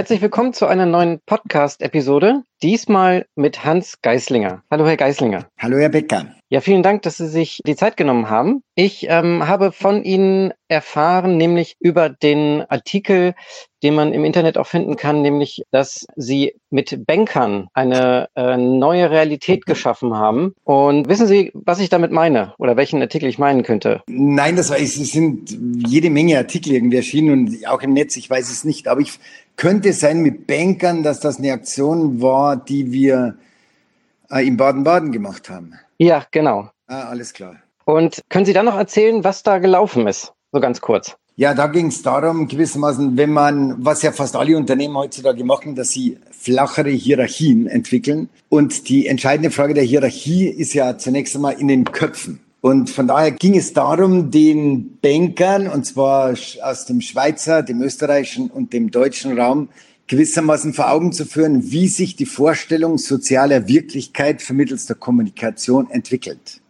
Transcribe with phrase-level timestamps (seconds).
[0.00, 2.42] Herzlich willkommen zu einer neuen Podcast-Episode.
[2.62, 4.62] Diesmal mit Hans Geislinger.
[4.70, 5.46] Hallo, Herr Geislinger.
[5.58, 6.26] Hallo, Herr Becker.
[6.48, 8.62] Ja, vielen Dank, dass Sie sich die Zeit genommen haben.
[8.74, 13.34] Ich ähm, habe von Ihnen erfahren, nämlich über den Artikel,
[13.82, 19.10] den man im Internet auch finden kann, nämlich, dass Sie mit Bankern eine äh, neue
[19.10, 20.54] Realität geschaffen haben.
[20.64, 24.02] Und wissen Sie, was ich damit meine oder welchen Artikel ich meinen könnte?
[24.06, 24.98] Nein, das ich.
[24.98, 28.16] Es sind jede Menge Artikel irgendwie erschienen und auch im Netz.
[28.16, 29.18] Ich weiß es nicht, aber ich
[29.60, 33.36] könnte sein mit Bankern, dass das eine Aktion war, die wir
[34.30, 35.74] äh, in Baden-Baden gemacht haben.
[35.98, 36.70] Ja, genau.
[36.86, 37.56] Ah, alles klar.
[37.84, 40.32] Und können Sie dann noch erzählen, was da gelaufen ist?
[40.50, 41.14] So ganz kurz.
[41.36, 45.74] Ja, da ging es darum, gewissermaßen, wenn man, was ja fast alle Unternehmen heutzutage machen,
[45.74, 48.30] dass sie flachere Hierarchien entwickeln.
[48.48, 52.40] Und die entscheidende Frage der Hierarchie ist ja zunächst einmal in den Köpfen.
[52.60, 58.50] Und von daher ging es darum, den Bankern, und zwar aus dem Schweizer, dem österreichischen
[58.50, 59.68] und dem deutschen Raum,
[60.08, 66.60] gewissermaßen vor Augen zu führen, wie sich die Vorstellung sozialer Wirklichkeit vermittels der Kommunikation entwickelt.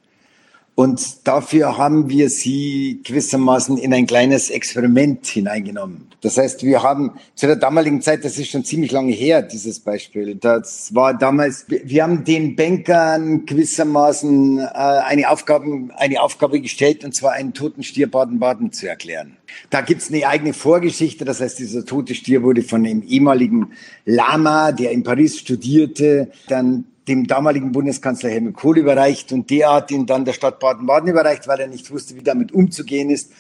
[0.81, 6.09] Und dafür haben wir sie gewissermaßen in ein kleines Experiment hineingenommen.
[6.23, 9.79] Das heißt, wir haben zu der damaligen Zeit, das ist schon ziemlich lange her, dieses
[9.79, 10.37] Beispiel.
[10.37, 17.15] Das war damals, wir haben den Bankern gewissermaßen äh, eine, Aufgabe, eine Aufgabe gestellt, und
[17.15, 19.37] zwar einen toten Stier Baden-Baden zu erklären.
[19.69, 21.27] Da gibt's eine eigene Vorgeschichte.
[21.27, 23.73] Das heißt, dieser tote Stier wurde von dem ehemaligen
[24.07, 29.91] Lama, der in Paris studierte, dann dem damaligen Bundeskanzler Helmut Kohl überreicht und der hat
[29.91, 33.33] ihn dann der Stadt Baden-Baden überreicht, weil er nicht wusste, wie damit umzugehen ist.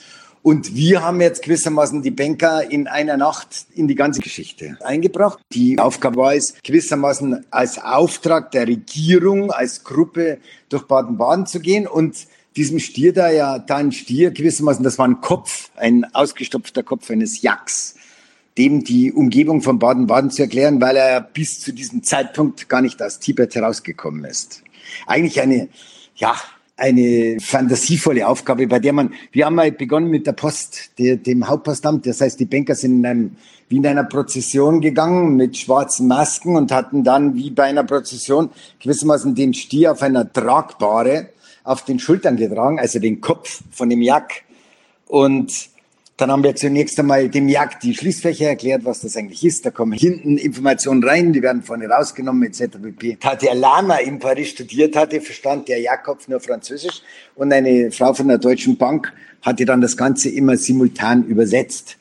[0.42, 5.38] Und wir haben jetzt gewissermaßen die Banker in einer Nacht in die ganze Geschichte eingebracht.
[5.52, 10.38] Die Aufgabe war es, gewissermaßen als Auftrag der Regierung, als Gruppe
[10.68, 12.26] durch Baden-Baden zu gehen und
[12.56, 17.08] diesem Stier da ja, da ein Stier gewissermaßen, das war ein Kopf, ein ausgestopfter Kopf
[17.10, 17.94] eines Jacks
[18.60, 23.02] dem die Umgebung von Baden-Baden zu erklären, weil er bis zu diesem Zeitpunkt gar nicht
[23.02, 24.62] aus Tibet herausgekommen ist.
[25.06, 25.70] Eigentlich eine,
[26.16, 26.34] ja,
[26.76, 31.48] eine fantasievolle Aufgabe, bei der man, wir haben mal begonnen mit der Post, der, dem
[31.48, 33.36] Hauptpostamt, das heißt, die Banker sind in einem,
[33.70, 38.50] wie in einer Prozession gegangen mit schwarzen Masken und hatten dann, wie bei einer Prozession,
[38.82, 41.30] gewissermaßen den Stier auf einer Tragbare
[41.64, 44.42] auf den Schultern getragen, also den Kopf von dem Jack.
[45.06, 45.70] Und
[46.20, 49.64] dann haben wir zunächst einmal dem Jagd die Schließfächer erklärt, was das eigentlich ist.
[49.64, 52.78] Da kommen hinten Informationen rein, die werden vorne rausgenommen etc.
[52.82, 53.16] pp.
[53.20, 57.02] Da der Lama in Paris studiert hatte, verstand der Jakob nur Französisch
[57.34, 61.96] und eine Frau von der Deutschen Bank hatte dann das Ganze immer simultan übersetzt.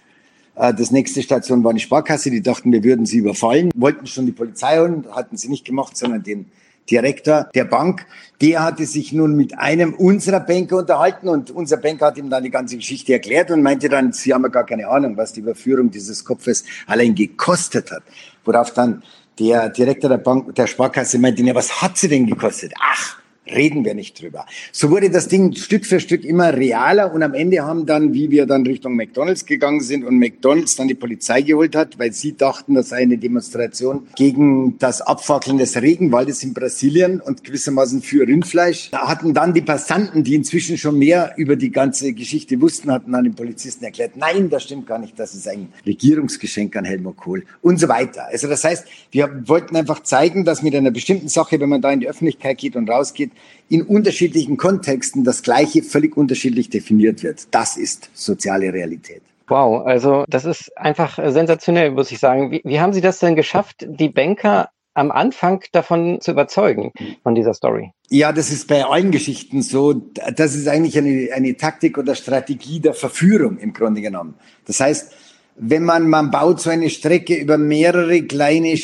[0.55, 4.25] Äh, das nächste Station war eine Sparkasse, die dachten, wir würden sie überfallen, wollten schon
[4.25, 6.51] die Polizei holen, hatten sie nicht gemacht, sondern den
[6.89, 8.05] Direktor der Bank,
[8.41, 12.43] der hatte sich nun mit einem unserer Banker unterhalten und unser Banker hat ihm dann
[12.43, 15.41] die ganze Geschichte erklärt und meinte dann, sie haben ja gar keine Ahnung, was die
[15.41, 18.03] Überführung dieses Kopfes allein gekostet hat.
[18.45, 19.03] Worauf dann
[19.37, 22.73] der Direktor der Bank, der Sparkasse meinte, ja, was hat sie denn gekostet?
[22.79, 23.18] Ach,
[23.51, 24.45] reden wir nicht drüber.
[24.71, 28.31] So wurde das Ding Stück für Stück immer realer und am Ende haben dann, wie
[28.31, 32.35] wir dann Richtung McDonalds gegangen sind und McDonalds dann die Polizei geholt hat, weil sie
[32.35, 38.27] dachten, das sei eine Demonstration gegen das Abfackeln des Regenwaldes in Brasilien und gewissermaßen für
[38.27, 42.91] Rindfleisch, da hatten dann die Passanten, die inzwischen schon mehr über die ganze Geschichte wussten,
[42.91, 46.85] hatten dann den Polizisten erklärt, nein, das stimmt gar nicht, das ist ein Regierungsgeschenk an
[46.85, 48.25] Helmut Kohl und so weiter.
[48.31, 51.91] Also das heißt, wir wollten einfach zeigen, dass mit einer bestimmten Sache, wenn man da
[51.91, 53.31] in die Öffentlichkeit geht und rausgeht,
[53.69, 57.47] in unterschiedlichen Kontexten das Gleiche völlig unterschiedlich definiert wird.
[57.51, 59.21] Das ist soziale Realität.
[59.47, 62.51] Wow, also das ist einfach sensationell, muss ich sagen.
[62.51, 66.91] Wie, wie haben Sie das denn geschafft, die Banker am Anfang davon zu überzeugen,
[67.23, 67.91] von dieser Story?
[68.09, 69.93] Ja, das ist bei allen Geschichten so.
[69.93, 74.35] Das ist eigentlich eine, eine Taktik oder Strategie der Verführung im Grunde genommen.
[74.65, 75.11] Das heißt,
[75.55, 78.77] wenn man, man baut so eine Strecke über mehrere kleine,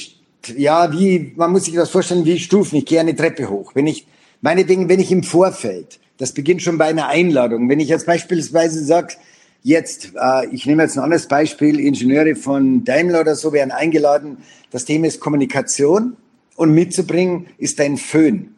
[0.55, 2.77] ja, wie, man muss sich das vorstellen wie Stufen.
[2.77, 3.71] Ich gehe eine Treppe hoch.
[3.75, 4.07] Wenn ich
[4.41, 8.83] Meinetwegen, wenn ich im Vorfeld, das beginnt schon bei einer Einladung, wenn ich jetzt beispielsweise
[8.83, 9.15] sage,
[9.63, 14.37] jetzt, äh, ich nehme jetzt ein anderes Beispiel, Ingenieure von Daimler oder so werden eingeladen,
[14.71, 16.15] das Thema ist Kommunikation
[16.55, 18.55] und mitzubringen ist ein Föhn.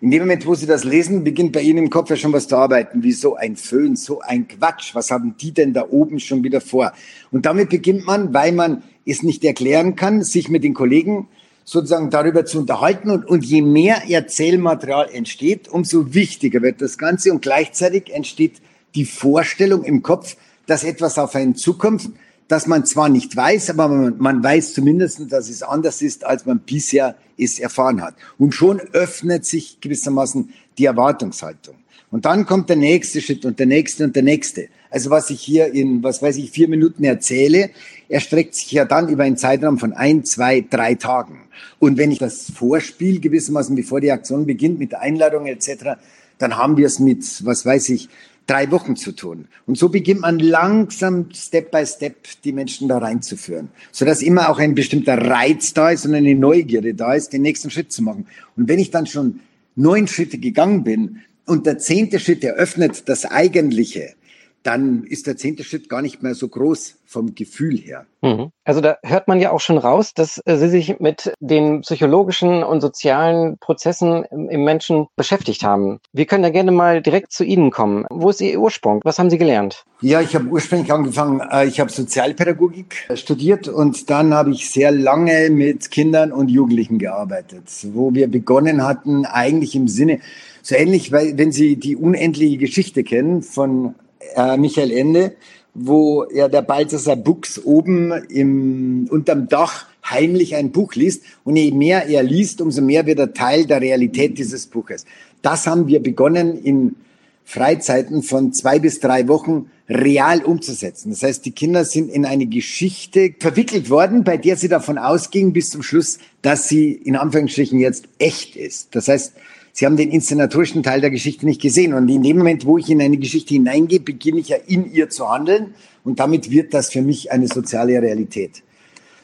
[0.00, 2.46] In dem Moment, wo Sie das lesen, beginnt bei Ihnen im Kopf ja schon was
[2.46, 3.02] zu arbeiten.
[3.02, 4.94] Wieso ein Föhn, so ein Quatsch?
[4.94, 6.92] Was haben die denn da oben schon wieder vor?
[7.32, 11.26] Und damit beginnt man, weil man es nicht erklären kann, sich mit den Kollegen
[11.68, 13.10] sozusagen darüber zu unterhalten.
[13.10, 17.30] Und, und je mehr Erzählmaterial entsteht, umso wichtiger wird das Ganze.
[17.30, 18.62] Und gleichzeitig entsteht
[18.94, 20.36] die Vorstellung im Kopf,
[20.66, 22.08] dass etwas auf einen zukommt,
[22.48, 26.46] dass man zwar nicht weiß, aber man, man weiß zumindest, dass es anders ist, als
[26.46, 28.14] man bisher es erfahren hat.
[28.38, 31.74] Und schon öffnet sich gewissermaßen die Erwartungshaltung.
[32.10, 34.68] Und dann kommt der nächste Schritt und der nächste und der nächste.
[34.90, 37.70] Also was ich hier in, was weiß ich, vier Minuten erzähle,
[38.08, 41.40] erstreckt sich ja dann über einen Zeitraum von ein, zwei, drei Tagen.
[41.78, 45.98] Und wenn ich das Vorspiel gewissermaßen, bevor die Aktion beginnt, mit Einladung etc.,
[46.38, 48.08] dann haben wir es mit, was weiß ich,
[48.46, 49.46] drei Wochen zu tun.
[49.66, 53.68] Und so beginnt man langsam, Step by Step, die Menschen da reinzuführen.
[53.92, 57.70] Sodass immer auch ein bestimmter Reiz da ist und eine Neugierde da ist, den nächsten
[57.70, 58.26] Schritt zu machen.
[58.56, 59.40] Und wenn ich dann schon
[59.76, 64.14] neun Schritte gegangen bin und der zehnte Schritt eröffnet das Eigentliche,
[64.62, 68.06] dann ist der zehnte Schritt gar nicht mehr so groß vom Gefühl her.
[68.20, 68.50] Mhm.
[68.64, 72.62] Also da hört man ja auch schon raus, dass äh, Sie sich mit den psychologischen
[72.62, 76.00] und sozialen Prozessen im Menschen beschäftigt haben.
[76.12, 78.04] Wir können da gerne mal direkt zu Ihnen kommen.
[78.10, 79.00] Wo ist Ihr Ursprung?
[79.04, 79.84] Was haben Sie gelernt?
[80.00, 84.90] Ja, ich habe ursprünglich angefangen, äh, ich habe Sozialpädagogik studiert und dann habe ich sehr
[84.90, 87.64] lange mit Kindern und Jugendlichen gearbeitet,
[87.94, 90.20] wo wir begonnen hatten, eigentlich im Sinne,
[90.62, 93.94] so ähnlich, weil wenn Sie die unendliche Geschichte kennen von
[94.34, 95.34] äh, Michael Ende,
[95.74, 101.22] wo ja der Balthasar Buchs oben im, unterm Dach heimlich ein Buch liest.
[101.44, 105.04] Und je mehr er liest, umso mehr wird er Teil der Realität dieses Buches.
[105.42, 106.96] Das haben wir begonnen in
[107.44, 111.10] Freizeiten von zwei bis drei Wochen real umzusetzen.
[111.10, 115.54] Das heißt, die Kinder sind in eine Geschichte verwickelt worden, bei der sie davon ausgingen
[115.54, 118.94] bis zum Schluss, dass sie in Anführungsstrichen jetzt echt ist.
[118.94, 119.32] Das heißt,
[119.78, 121.94] Sie haben den inszenatorischen Teil der Geschichte nicht gesehen.
[121.94, 125.08] Und in dem Moment, wo ich in eine Geschichte hineingehe, beginne ich ja in ihr
[125.08, 125.72] zu handeln.
[126.02, 128.64] Und damit wird das für mich eine soziale Realität.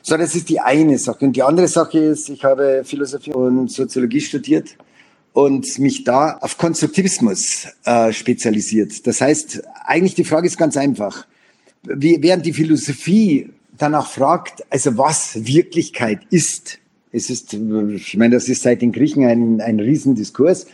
[0.01, 1.25] So, das ist die eine Sache.
[1.25, 4.77] Und die andere Sache ist, ich habe Philosophie und Soziologie studiert
[5.33, 9.05] und mich da auf Konstruktivismus äh, spezialisiert.
[9.09, 11.27] Das heißt, eigentlich die Frage ist ganz einfach.
[11.83, 16.79] Wie, während die Philosophie danach fragt, also was Wirklichkeit ist,
[17.15, 20.67] es ist, ich meine, das ist seit den Griechen ein, ein Riesendiskurs,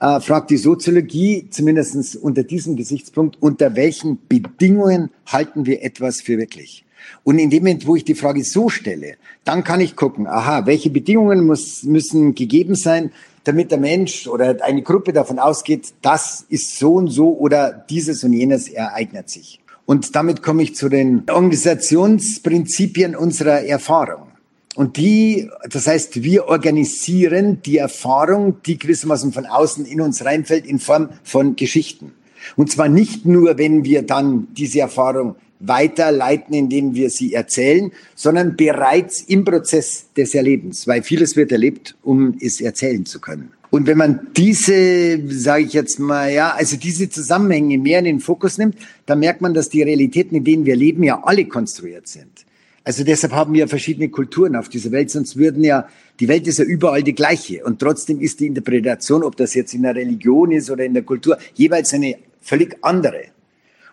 [0.00, 6.38] äh, fragt die Soziologie zumindest unter diesem Gesichtspunkt, unter welchen Bedingungen halten wir etwas für
[6.38, 6.84] wirklich?
[7.22, 10.64] Und in dem Moment, wo ich die Frage so stelle, dann kann ich gucken, aha,
[10.64, 13.12] welche Bedingungen muss, müssen gegeben sein,
[13.44, 18.24] damit der Mensch oder eine Gruppe davon ausgeht, das ist so und so oder dieses
[18.24, 19.60] und jenes ereignet sich.
[19.84, 24.33] Und damit komme ich zu den Organisationsprinzipien unserer Erfahrung.
[24.74, 30.66] Und die, das heißt, wir organisieren die Erfahrung, die gewissermaßen von außen in uns reinfällt,
[30.66, 32.12] in Form von Geschichten.
[32.56, 38.56] Und zwar nicht nur, wenn wir dann diese Erfahrung weiterleiten, indem wir sie erzählen, sondern
[38.56, 43.50] bereits im Prozess des Erlebens, weil vieles wird erlebt, um es erzählen zu können.
[43.70, 48.20] Und wenn man diese, sage ich jetzt mal, ja, also diese Zusammenhänge mehr in den
[48.20, 48.76] Fokus nimmt,
[49.06, 52.44] dann merkt man, dass die Realitäten, in denen wir leben, ja alle konstruiert sind.
[52.84, 55.88] Also deshalb haben wir verschiedene Kulturen auf dieser Welt, sonst würden ja,
[56.20, 57.64] die Welt ist ja überall die gleiche.
[57.64, 61.02] Und trotzdem ist die Interpretation, ob das jetzt in der Religion ist oder in der
[61.02, 63.24] Kultur, jeweils eine völlig andere.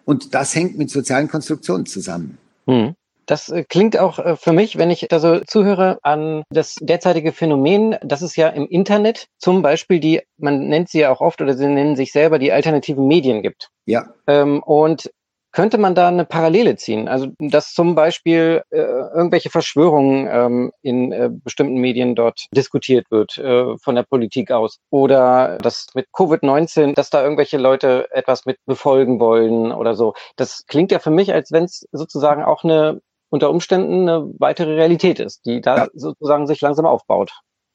[0.04, 2.38] Und das hängt mit sozialen Konstruktionen zusammen.
[2.68, 2.96] Hm.
[3.28, 7.32] Das äh, klingt auch äh, für mich, wenn ich da so zuhöre, an das derzeitige
[7.32, 11.42] Phänomen, dass es ja im Internet zum Beispiel die, man nennt sie ja auch oft
[11.42, 13.70] oder sie nennen sich selber die alternativen Medien gibt.
[13.86, 14.14] Ja.
[14.28, 15.10] Ähm, und
[15.52, 17.08] könnte man da eine Parallele ziehen?
[17.08, 23.38] Also, dass zum Beispiel äh, irgendwelche Verschwörungen ähm, in äh, bestimmten Medien dort diskutiert wird,
[23.38, 24.80] äh, von der Politik aus.
[24.90, 30.14] Oder dass mit Covid-19, dass da irgendwelche Leute etwas mit befolgen wollen oder so.
[30.36, 34.74] Das klingt ja für mich, als wenn es sozusagen auch eine unter Umständen eine weitere
[34.76, 35.88] Realität ist, die da ja.
[35.94, 37.32] sozusagen sich langsam aufbaut.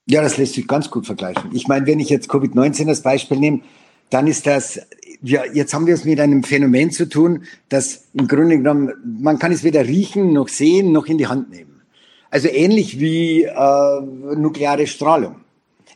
[0.08, 1.50] Ja, das lässt sich ganz gut vergleichen.
[1.52, 3.62] Ich meine, wenn ich jetzt Covid-19 als Beispiel nehme,
[4.10, 4.80] dann ist das,
[5.22, 9.38] ja, jetzt haben wir es mit einem Phänomen zu tun, das im Grunde genommen, man
[9.38, 11.82] kann es weder riechen, noch sehen, noch in die Hand nehmen.
[12.30, 14.00] Also ähnlich wie äh,
[14.36, 15.36] nukleare Strahlung.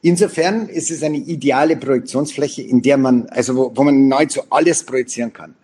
[0.02, 4.82] Insofern ist es eine ideale Projektionsfläche, in der man, also wo, wo man nahezu alles
[4.84, 5.54] projizieren kann.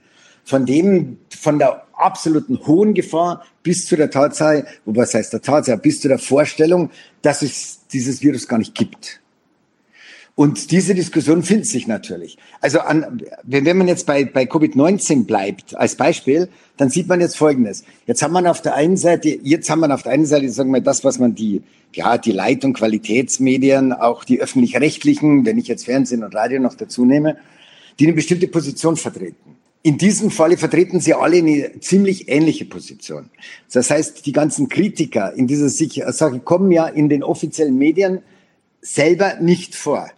[0.45, 5.79] Von dem, von der absoluten hohen Gefahr bis zu der Tatsache, was heißt der Tatsache,
[5.79, 6.91] bis zu der Vorstellung,
[7.23, 9.21] dass es dieses Virus gar nicht gibt.
[10.37, 12.37] Und diese Diskussion findet sich natürlich.
[12.61, 17.39] Also an, wenn man jetzt bei, bei Covid-19 bleibt als Beispiel, dann sieht man jetzt
[17.39, 17.85] Folgendes.
[18.07, 20.71] Jetzt haben wir auf der einen Seite, jetzt haben wir auf der einen Seite, sagen
[20.73, 21.63] wir, das, was man die,
[21.95, 27.07] ja, die Leitung Qualitätsmedien, auch die öffentlich-rechtlichen, wenn ich jetzt Fernsehen und Radio noch dazu
[27.07, 27.39] nehme,
[27.99, 29.57] die eine bestimmte Position vertreten.
[29.83, 33.31] In diesem Falle vertreten sie alle eine ziemlich ähnliche Position.
[33.73, 38.19] Das heißt, die ganzen Kritiker in dieser Sache kommen ja in den offiziellen Medien
[38.83, 40.11] selber nicht vor.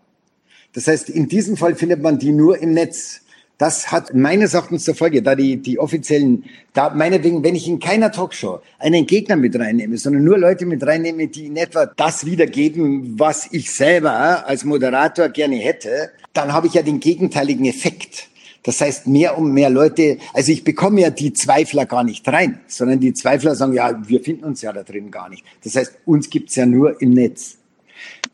[0.73, 3.23] Das heißt, in diesem Fall findet man die nur im Netz.
[3.59, 6.45] Das hat meines Erachtens zur Folge, da die, die offiziellen,
[6.75, 10.87] da meinetwegen, wenn ich in keiner Talkshow einen Gegner mit reinnehme, sondern nur Leute mit
[10.87, 16.69] reinnehme, die in etwa das wiedergeben, was ich selber als Moderator gerne hätte, dann habe
[16.69, 18.29] ich ja den gegenteiligen Effekt.
[18.63, 22.61] Das heißt, mehr und mehr Leute, also ich bekomme ja die Zweifler gar nicht rein,
[22.69, 25.45] sondern die Zweifler sagen, ja, wir finden uns ja da drin gar nicht.
[25.65, 27.57] Das heißt, uns gibt's ja nur im Netz.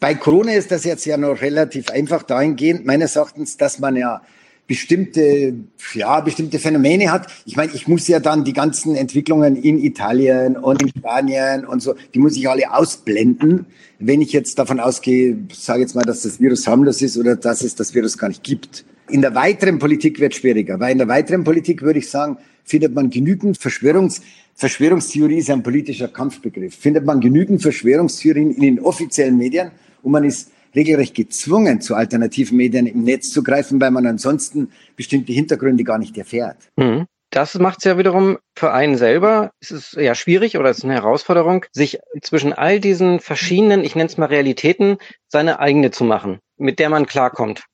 [0.01, 4.23] Bei Corona ist das jetzt ja noch relativ einfach dahingehend, meines Erachtens, dass man ja
[4.67, 5.55] bestimmte,
[5.95, 7.27] ja, bestimmte Phänomene hat.
[7.45, 11.81] Ich meine, ich muss ja dann die ganzen Entwicklungen in Italien und in Spanien und
[11.81, 13.67] so, die muss ich alle ausblenden,
[13.99, 17.63] wenn ich jetzt davon ausgehe, sage jetzt mal, dass das Virus harmlos ist oder dass
[17.63, 18.85] es das Virus gar nicht gibt.
[19.11, 22.39] In der weiteren Politik wird es schwieriger, weil in der weiteren Politik würde ich sagen,
[22.65, 24.23] findet man genügend Verschwörungs
[24.55, 26.77] Verschwörungstheorie ist ein politischer Kampfbegriff.
[26.77, 32.57] Findet man genügend Verschwörungstheorien in den offiziellen Medien und man ist regelrecht gezwungen, zu alternativen
[32.57, 36.57] Medien im Netz zu greifen, weil man ansonsten bestimmte Hintergründe gar nicht erfährt.
[36.77, 37.07] Mhm.
[37.31, 39.51] Das macht es ja wiederum für einen selber.
[39.61, 43.97] Es ist ja schwierig oder es ist eine Herausforderung, sich zwischen all diesen verschiedenen, ich
[43.97, 47.65] nenne es mal Realitäten, seine eigene zu machen, mit der man klarkommt.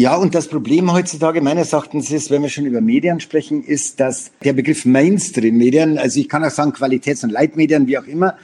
[0.00, 4.00] Ja, und das Problem heutzutage meines Erachtens ist, wenn wir schon über Medien sprechen, ist,
[4.00, 8.38] dass der Begriff Mainstream-Medien, also ich kann auch sagen Qualitäts- und Leitmedien, wie auch immer,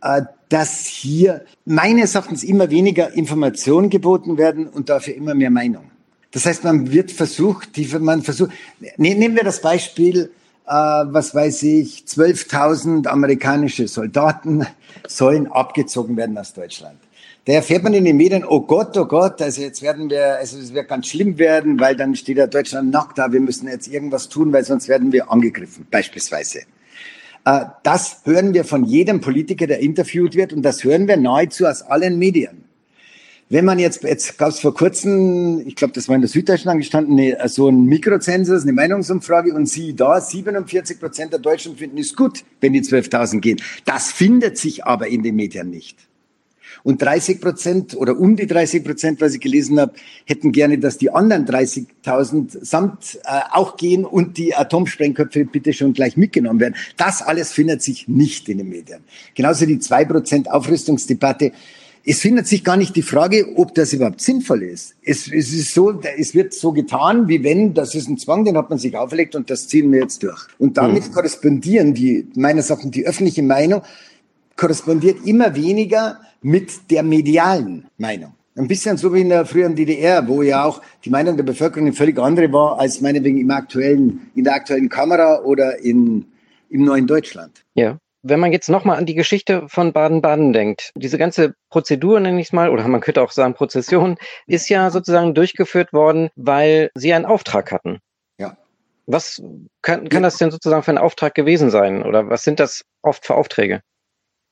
[0.00, 5.84] äh, dass hier meines Erachtens immer weniger Informationen geboten werden und dafür immer mehr Meinung.
[6.30, 10.30] Das heißt, man wird versucht, die, man versucht, ne, nehmen wir das Beispiel,
[10.66, 14.66] äh, was weiß ich, 12.000 amerikanische Soldaten
[15.06, 16.96] sollen abgezogen werden aus Deutschland.
[17.44, 20.58] Da erfährt man in den Medien, oh Gott, oh Gott, also jetzt werden wir, also
[20.58, 23.88] es wird ganz schlimm werden, weil dann steht ja Deutschland nackt da, wir müssen jetzt
[23.88, 26.60] irgendwas tun, weil sonst werden wir angegriffen, beispielsweise.
[27.44, 31.66] Äh, das hören wir von jedem Politiker, der interviewt wird, und das hören wir nahezu
[31.66, 32.62] aus allen Medien.
[33.48, 36.70] Wenn man jetzt, jetzt gab es vor kurzem, ich glaube, das war in der Süddeutschen
[36.70, 41.98] angestanden, eine, so ein Mikrozensus, eine Meinungsumfrage, und sie da, 47 Prozent der Deutschen finden
[41.98, 43.60] es gut, wenn die 12.000 gehen.
[43.84, 45.98] Das findet sich aber in den Medien nicht.
[46.82, 49.92] Und 30 Prozent oder um die 30 Prozent, was ich gelesen habe,
[50.24, 55.92] hätten gerne, dass die anderen 30.000 samt äh, auch gehen und die Atomsprengköpfe bitte schon
[55.92, 56.74] gleich mitgenommen werden.
[56.96, 59.00] Das alles findet sich nicht in den Medien.
[59.34, 61.52] Genauso die 2 Prozent Aufrüstungsdebatte.
[62.04, 64.96] Es findet sich gar nicht die Frage, ob das überhaupt sinnvoll ist.
[65.04, 68.56] Es, es ist so, es wird so getan, wie wenn, das ist ein Zwang, den
[68.56, 70.48] hat man sich auferlegt und das ziehen wir jetzt durch.
[70.58, 71.12] Und damit mhm.
[71.12, 73.82] korrespondieren die, meiner Sachen, die öffentliche Meinung
[74.56, 78.34] korrespondiert immer weniger mit der medialen Meinung.
[78.54, 81.86] Ein bisschen so wie in der früheren DDR, wo ja auch die Meinung der Bevölkerung
[81.86, 86.26] eine völlig andere war als meinetwegen im aktuellen, in der aktuellen Kamera oder in,
[86.68, 87.64] im neuen Deutschland.
[87.74, 87.98] Ja.
[88.24, 92.48] Wenn man jetzt nochmal an die Geschichte von Baden-Baden denkt, diese ganze Prozedur, nenne ich
[92.48, 97.12] es mal, oder man könnte auch sagen Prozession, ist ja sozusagen durchgeführt worden, weil sie
[97.12, 97.98] einen Auftrag hatten.
[98.38, 98.56] Ja.
[99.06, 99.42] Was
[99.80, 102.04] kann, kann das denn sozusagen für ein Auftrag gewesen sein?
[102.04, 103.80] Oder was sind das oft für Aufträge?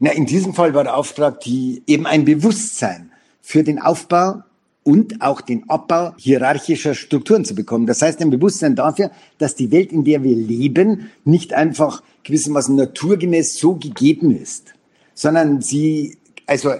[0.00, 4.42] Na, in diesem Fall war der Auftrag, die eben ein Bewusstsein für den Aufbau
[4.83, 7.87] und auch den Abbau hierarchischer Strukturen zu bekommen.
[7.87, 12.75] Das heißt, ein Bewusstsein dafür, dass die Welt, in der wir leben, nicht einfach gewissermaßen
[12.75, 14.75] naturgemäß so gegeben ist,
[15.12, 16.16] sondern sie
[16.47, 16.73] also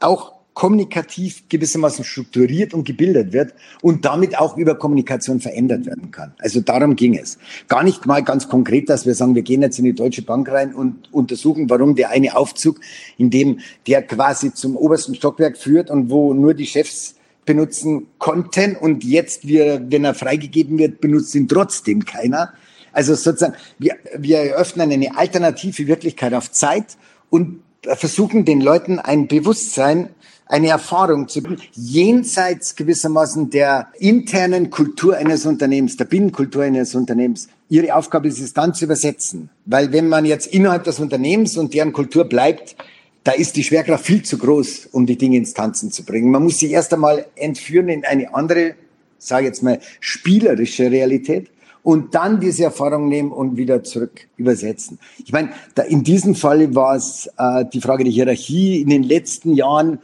[0.00, 6.34] auch kommunikativ gewissermaßen strukturiert und gebildet wird und damit auch über Kommunikation verändert werden kann.
[6.38, 7.38] Also darum ging es.
[7.68, 10.50] Gar nicht mal ganz konkret, dass wir sagen, wir gehen jetzt in die Deutsche Bank
[10.50, 12.80] rein und untersuchen, warum der eine Aufzug,
[13.16, 18.76] in dem der quasi zum obersten Stockwerk führt und wo nur die Chefs benutzen konnten
[18.76, 22.52] und jetzt, wir, wenn er freigegeben wird, benutzt ihn trotzdem keiner.
[22.92, 26.96] Also sozusagen, wir, wir eröffnen eine alternative Wirklichkeit auf Zeit
[27.30, 30.10] und versuchen den Leuten ein Bewusstsein
[30.52, 37.48] eine Erfahrung zu tun, jenseits gewissermaßen der internen Kultur eines Unternehmens, der Binnenkultur eines Unternehmens.
[37.70, 39.48] Ihre Aufgabe ist es dann zu übersetzen.
[39.64, 42.76] Weil wenn man jetzt innerhalb des Unternehmens und deren Kultur bleibt,
[43.24, 46.30] da ist die Schwerkraft viel zu groß, um die Dinge ins Tanzen zu bringen.
[46.30, 48.74] Man muss sie erst einmal entführen in eine andere,
[49.16, 51.48] sage jetzt mal, spielerische Realität
[51.82, 54.98] und dann diese Erfahrung nehmen und wieder zurück übersetzen.
[55.24, 55.48] Ich meine,
[55.88, 59.98] in diesem Fall war es äh, die Frage der Hierarchie in den letzten Jahren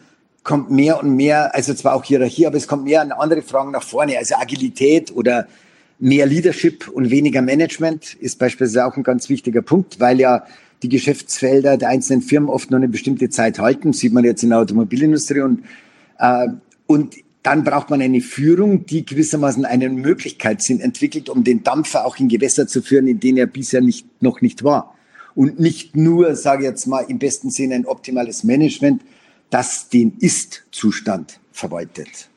[0.48, 3.70] kommt mehr und mehr, also zwar auch Hierarchie, aber es kommt mehr an andere Fragen
[3.70, 5.46] nach vorne, also Agilität oder
[5.98, 10.46] mehr Leadership und weniger Management ist beispielsweise auch ein ganz wichtiger Punkt, weil ja
[10.82, 14.48] die Geschäftsfelder der einzelnen Firmen oft noch eine bestimmte Zeit halten, sieht man jetzt in
[14.48, 15.42] der Automobilindustrie.
[15.42, 15.64] Und,
[16.18, 16.48] äh,
[16.86, 22.16] und dann braucht man eine Führung, die gewissermaßen einen Möglichkeitssinn entwickelt, um den Dampfer auch
[22.18, 24.94] in Gewässer zu führen, in denen er bisher nicht, noch nicht war.
[25.34, 29.02] Und nicht nur, sage ich jetzt mal, im besten Sinne ein optimales Management,
[29.50, 32.28] das den Ist-Zustand verwaltet.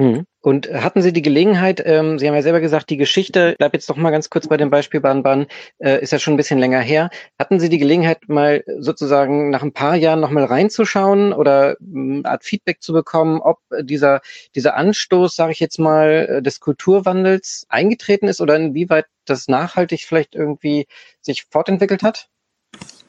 [0.00, 0.24] Mhm.
[0.40, 3.90] Und hatten Sie die Gelegenheit, ähm, Sie haben ja selber gesagt, die Geschichte, bleib jetzt
[3.90, 5.46] doch mal ganz kurz bei dem Beispiel Baden-Baden,
[5.78, 7.10] äh, ist ja schon ein bisschen länger her.
[7.38, 12.44] Hatten Sie die Gelegenheit, mal sozusagen nach ein paar Jahren nochmal reinzuschauen oder eine Art
[12.44, 14.22] Feedback zu bekommen, ob dieser,
[14.54, 20.06] dieser Anstoß, sage ich jetzt mal, äh, des Kulturwandels eingetreten ist oder inwieweit das nachhaltig
[20.06, 20.86] vielleicht irgendwie
[21.20, 22.30] sich fortentwickelt hat?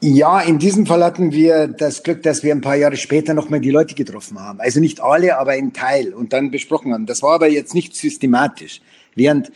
[0.03, 3.59] Ja, in diesem Fall hatten wir das Glück, dass wir ein paar Jahre später nochmal
[3.59, 4.59] die Leute getroffen haben.
[4.59, 7.05] Also nicht alle, aber ein Teil und dann besprochen haben.
[7.05, 8.81] Das war aber jetzt nicht systematisch.
[9.13, 9.51] Während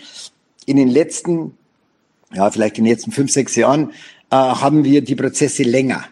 [0.68, 1.58] in den letzten,
[2.32, 3.90] ja, vielleicht in den letzten fünf, sechs Jahren,
[4.30, 6.06] äh, haben wir die Prozesse länger.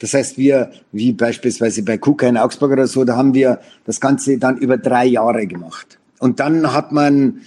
[0.00, 4.02] Das heißt, wir, wie beispielsweise bei KUKA in Augsburg oder so, da haben wir das
[4.02, 5.98] Ganze dann über drei Jahre gemacht.
[6.18, 7.40] Und dann hat man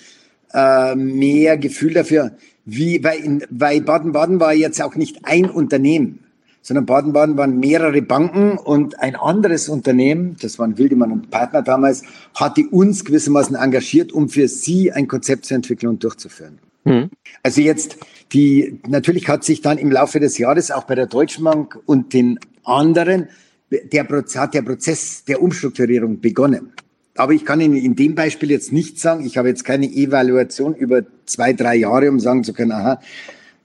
[0.56, 2.32] äh, mehr Gefühl dafür,
[2.66, 6.21] wie, weil, in, weil Baden-Baden war jetzt auch nicht ein Unternehmen
[6.62, 12.04] sondern Baden-Baden waren mehrere Banken und ein anderes Unternehmen, das waren Wildemann und Partner damals,
[12.36, 16.60] hatte uns gewissermaßen engagiert, um für sie ein Konzept zu entwickeln und durchzuführen.
[16.84, 17.10] Mhm.
[17.44, 17.98] Also jetzt,
[18.34, 22.14] die, natürlich hat sich dann im Laufe des Jahres auch bei der Deutschen Bank und
[22.14, 23.28] den anderen
[23.72, 26.74] der, hat der Prozess der Umstrukturierung begonnen.
[27.16, 30.76] Aber ich kann Ihnen in dem Beispiel jetzt nicht sagen, ich habe jetzt keine Evaluation
[30.76, 33.02] über zwei, drei Jahre, um sagen zu können, aha,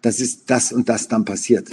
[0.03, 1.71] das ist das und das dann passiert.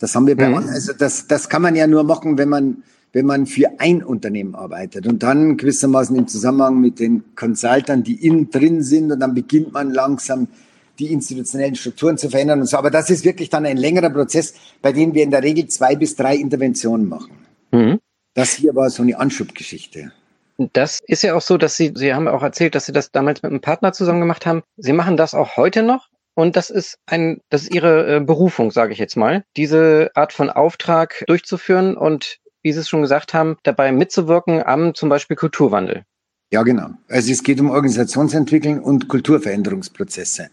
[0.00, 0.54] Das haben wir bei mhm.
[0.54, 4.02] uns, also das, das kann man ja nur machen, wenn man, wenn man für ein
[4.02, 9.20] Unternehmen arbeitet und dann gewissermaßen im Zusammenhang mit den Consultern, die innen drin sind und
[9.20, 10.48] dann beginnt man langsam
[10.98, 12.76] die institutionellen Strukturen zu verändern und so.
[12.76, 15.96] Aber das ist wirklich dann ein längerer Prozess, bei dem wir in der Regel zwei
[15.96, 17.32] bis drei Interventionen machen.
[17.70, 18.00] Mhm.
[18.34, 20.12] Das hier war so eine Anschubgeschichte.
[20.72, 23.42] Das ist ja auch so, dass Sie, Sie haben auch erzählt, dass Sie das damals
[23.42, 24.62] mit einem Partner zusammen gemacht haben.
[24.76, 26.09] Sie machen das auch heute noch?
[26.40, 30.32] Und das ist ein, das ist ihre äh, Berufung, sage ich jetzt mal, diese Art
[30.32, 35.36] von Auftrag durchzuführen und, wie Sie es schon gesagt haben, dabei mitzuwirken am zum Beispiel
[35.36, 36.04] Kulturwandel.
[36.50, 36.92] Ja, genau.
[37.08, 40.48] Also es geht um Organisationsentwicklung und Kulturveränderungsprozesse.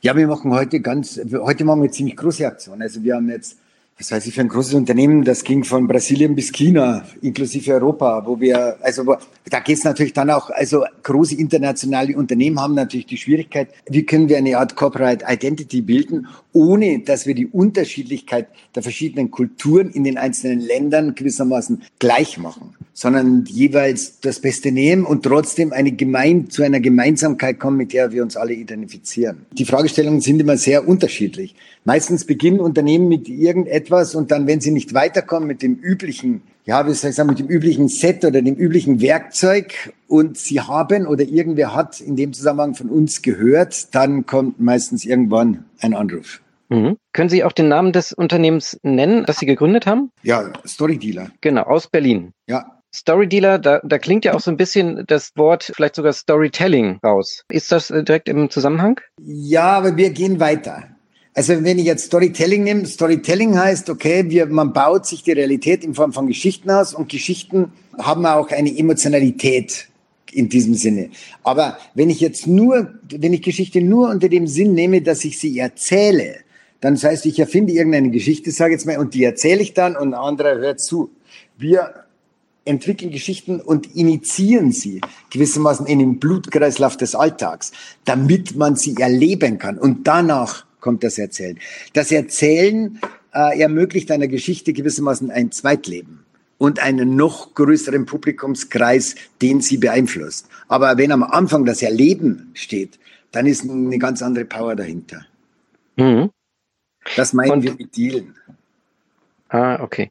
[0.00, 2.80] Ja, wir machen heute ganz, heute machen wir ziemlich große Aktionen.
[2.80, 3.58] Also wir haben jetzt
[4.00, 8.22] was weiß ich, für ein großes Unternehmen, das ging von Brasilien bis China, inklusive Europa,
[8.24, 9.16] wo wir, also wo,
[9.50, 14.04] da geht es natürlich dann auch, also große internationale Unternehmen haben natürlich die Schwierigkeit, wie
[14.04, 19.90] können wir eine Art Corporate Identity bilden, ohne dass wir die Unterschiedlichkeit der verschiedenen Kulturen
[19.90, 25.92] in den einzelnen Ländern gewissermaßen gleich machen, sondern jeweils das Beste nehmen und trotzdem eine
[25.92, 29.44] gemein, zu einer Gemeinsamkeit kommen, mit der wir uns alle identifizieren.
[29.52, 31.54] Die Fragestellungen sind immer sehr unterschiedlich.
[31.84, 36.86] Meistens beginnen Unternehmen mit irgendetwas und dann, wenn sie nicht weiterkommen mit dem üblichen, ja,
[36.86, 41.06] wie soll ich sagen, mit dem üblichen Set oder dem üblichen Werkzeug und sie haben
[41.06, 46.40] oder irgendwer hat in dem Zusammenhang von uns gehört, dann kommt meistens irgendwann ein Anruf.
[46.70, 46.96] Mhm.
[47.12, 50.10] Können Sie auch den Namen des Unternehmens nennen, das Sie gegründet haben?
[50.22, 51.30] Ja, Story Dealer.
[51.40, 52.32] Genau, aus Berlin.
[52.46, 52.80] Ja.
[52.94, 56.98] Story Dealer, da, da klingt ja auch so ein bisschen das Wort, vielleicht sogar Storytelling
[57.04, 57.44] raus.
[57.50, 59.00] Ist das äh, direkt im Zusammenhang?
[59.20, 60.84] Ja, aber wir gehen weiter.
[61.40, 65.82] Also wenn ich jetzt Storytelling nehme, Storytelling heißt, okay, wir, man baut sich die Realität
[65.82, 69.88] in Form von Geschichten aus und Geschichten haben auch eine Emotionalität
[70.32, 71.08] in diesem Sinne.
[71.42, 75.38] Aber wenn ich jetzt nur, wenn ich Geschichte nur unter dem Sinn nehme, dass ich
[75.38, 76.40] sie erzähle,
[76.82, 79.96] dann das heißt, ich erfinde irgendeine Geschichte, sage jetzt mal, und die erzähle ich dann
[79.96, 81.10] und ein anderer hört zu.
[81.56, 82.04] Wir
[82.66, 85.00] entwickeln Geschichten und initiieren sie
[85.30, 87.72] gewissermaßen in den Blutkreislauf des Alltags,
[88.04, 91.58] damit man sie erleben kann und danach kommt das Erzählen.
[91.92, 92.98] Das Erzählen
[93.32, 96.24] äh, ermöglicht einer Geschichte gewissermaßen ein Zweitleben
[96.58, 100.48] und einen noch größeren Publikumskreis, den sie beeinflusst.
[100.68, 102.98] Aber wenn am Anfang das Erleben steht,
[103.32, 105.24] dann ist eine ganz andere Power dahinter.
[105.96, 106.30] Mhm.
[107.16, 108.34] Das meinen und, wir mit Dealen.
[109.48, 110.10] Ah, okay.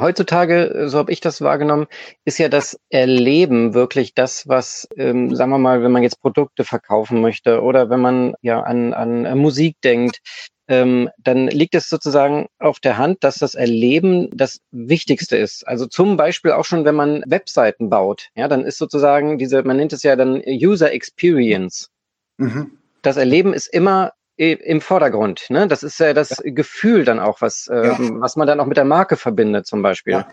[0.00, 1.86] Heutzutage, so habe ich das wahrgenommen,
[2.24, 6.64] ist ja das Erleben wirklich das, was, ähm, sagen wir mal, wenn man jetzt Produkte
[6.64, 10.20] verkaufen möchte oder wenn man ja an, an Musik denkt,
[10.66, 15.66] ähm, dann liegt es sozusagen auf der Hand, dass das Erleben das Wichtigste ist.
[15.68, 19.76] Also zum Beispiel auch schon, wenn man Webseiten baut, ja, dann ist sozusagen diese, man
[19.76, 21.90] nennt es ja dann User Experience.
[22.38, 22.78] Mhm.
[23.02, 25.46] Das Erleben ist immer im Vordergrund.
[25.48, 25.68] Ne?
[25.68, 26.50] Das ist ja das ja.
[26.50, 27.96] Gefühl dann auch, was, äh, ja.
[28.20, 30.14] was man dann auch mit der Marke verbindet zum Beispiel.
[30.14, 30.28] Ja.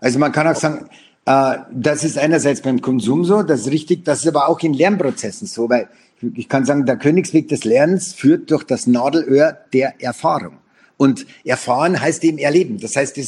[0.00, 0.88] Also man kann auch sagen,
[1.26, 4.72] äh, das ist einerseits beim Konsum so, das ist richtig, das ist aber auch in
[4.72, 5.88] Lernprozessen so, weil
[6.34, 10.58] ich kann sagen, der Königsweg des Lernens führt durch das Nadelöhr der Erfahrung.
[10.96, 12.78] Und erfahren heißt eben erleben.
[12.78, 13.18] Das heißt,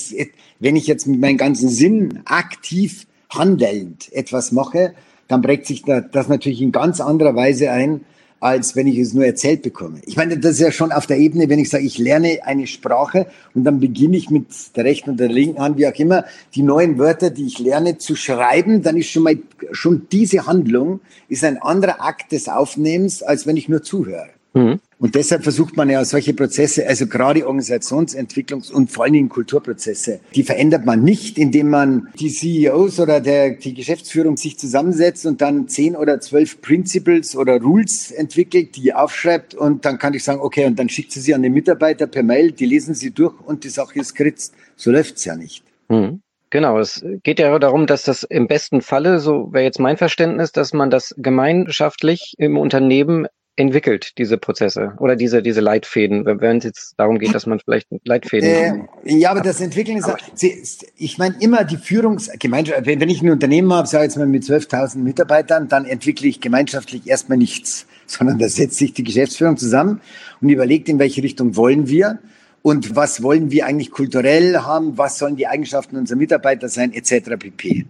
[0.60, 4.94] wenn ich jetzt mit meinem ganzen Sinn aktiv handelnd etwas mache,
[5.28, 8.04] dann prägt sich das natürlich in ganz anderer Weise ein,
[8.46, 10.00] als wenn ich es nur erzählt bekomme.
[10.06, 12.66] Ich meine, das ist ja schon auf der Ebene, wenn ich sage, ich lerne eine
[12.66, 16.24] Sprache und dann beginne ich mit der rechten und der linken Hand, wie auch immer,
[16.54, 19.36] die neuen Wörter, die ich lerne, zu schreiben, dann ist schon mal,
[19.72, 24.28] schon diese Handlung ist ein anderer Akt des Aufnehmens, als wenn ich nur zuhöre.
[24.54, 24.80] Mhm.
[24.98, 30.20] Und deshalb versucht man ja solche Prozesse, also gerade Organisationsentwicklungs- und vor allen Dingen Kulturprozesse,
[30.34, 35.42] die verändert man nicht, indem man die CEOs oder der, die Geschäftsführung sich zusammensetzt und
[35.42, 40.40] dann zehn oder zwölf Principles oder Rules entwickelt, die aufschreibt und dann kann ich sagen,
[40.40, 43.34] okay, und dann schickt sie sie an den Mitarbeiter per Mail, die lesen sie durch
[43.44, 44.54] und die Sache ist geritzt.
[44.76, 45.62] So läuft's ja nicht.
[45.90, 46.20] Hm.
[46.50, 50.52] Genau, es geht ja darum, dass das im besten Falle, so wäre jetzt mein Verständnis,
[50.52, 53.26] dass man das gemeinschaftlich im Unternehmen
[53.56, 57.88] entwickelt, diese Prozesse oder diese, diese Leitfäden, wenn es jetzt darum geht, dass man vielleicht
[58.04, 58.86] Leitfäden.
[59.04, 60.02] Äh, ja, aber das Entwickeln
[60.34, 64.26] ist, ich meine immer die Führungsgemeinschaft, wenn ich ein Unternehmen habe, sage ich jetzt mal
[64.26, 69.56] mit 12.000 Mitarbeitern, dann entwickle ich gemeinschaftlich erstmal nichts, sondern da setzt sich die Geschäftsführung
[69.56, 70.00] zusammen
[70.40, 72.18] und überlegt, in welche Richtung wollen wir
[72.60, 77.36] und was wollen wir eigentlich kulturell haben, was sollen die Eigenschaften unserer Mitarbeiter sein, etc.
[77.38, 77.86] pp.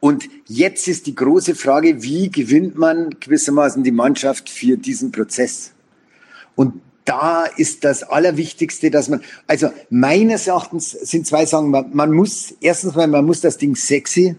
[0.00, 5.72] Und jetzt ist die große Frage, wie gewinnt man gewissermaßen die Mannschaft für diesen Prozess?
[6.54, 12.12] Und da ist das Allerwichtigste, dass man, also meines Erachtens sind zwei Sachen, man, man
[12.12, 14.36] muss, erstens mal, man muss das Ding sexy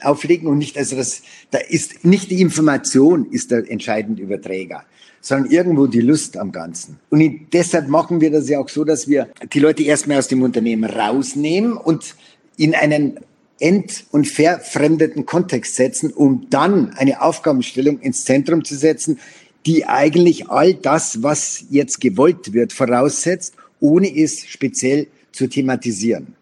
[0.00, 4.84] auflegen und nicht, also das, da ist nicht die Information ist der entscheidende Überträger,
[5.20, 6.98] sondern irgendwo die Lust am Ganzen.
[7.10, 10.42] Und deshalb machen wir das ja auch so, dass wir die Leute erstmal aus dem
[10.42, 12.14] Unternehmen rausnehmen und
[12.56, 13.18] in einen
[13.60, 19.18] ent- und verfremdeten Kontext setzen, um dann eine Aufgabenstellung ins Zentrum zu setzen,
[19.66, 26.34] die eigentlich all das, was jetzt gewollt wird, voraussetzt, ohne es speziell zu thematisieren.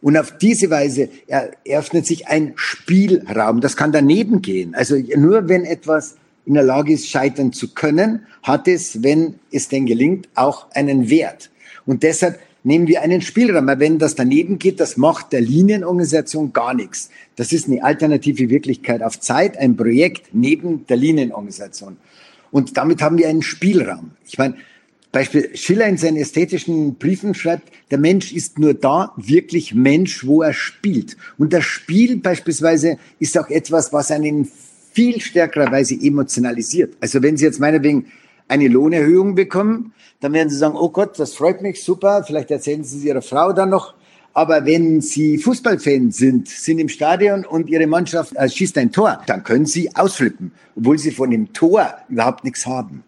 [0.00, 1.08] Und auf diese Weise
[1.64, 3.62] eröffnet sich ein Spielraum.
[3.62, 4.74] Das kann daneben gehen.
[4.74, 9.68] Also nur wenn etwas in der Lage ist, scheitern zu können, hat es, wenn es
[9.68, 11.50] denn gelingt, auch einen Wert.
[11.86, 13.66] Und deshalb nehmen wir einen Spielraum.
[13.68, 17.10] Weil wenn das daneben geht, das macht der Linienorganisation gar nichts.
[17.36, 21.96] Das ist eine alternative Wirklichkeit auf Zeit, ein Projekt neben der Linienorganisation.
[22.50, 24.12] Und damit haben wir einen Spielraum.
[24.26, 24.56] Ich meine,
[25.12, 30.42] Beispiel Schiller in seinen ästhetischen Briefen schreibt, der Mensch ist nur da wirklich Mensch, wo
[30.42, 31.16] er spielt.
[31.38, 34.48] Und das Spiel beispielsweise ist auch etwas, was einen
[34.92, 36.96] viel stärkerer Weise emotionalisiert.
[37.00, 38.06] Also wenn Sie jetzt meinetwegen
[38.48, 42.84] eine Lohnerhöhung bekommen, dann werden sie sagen, oh Gott, das freut mich, super, vielleicht erzählen
[42.84, 43.94] sie es ihrer Frau dann noch.
[44.34, 49.22] Aber wenn Sie Fußballfans sind, sind im Stadion und Ihre Mannschaft äh, schießt ein Tor,
[49.26, 53.04] dann können Sie ausflippen, obwohl Sie von dem Tor überhaupt nichts haben.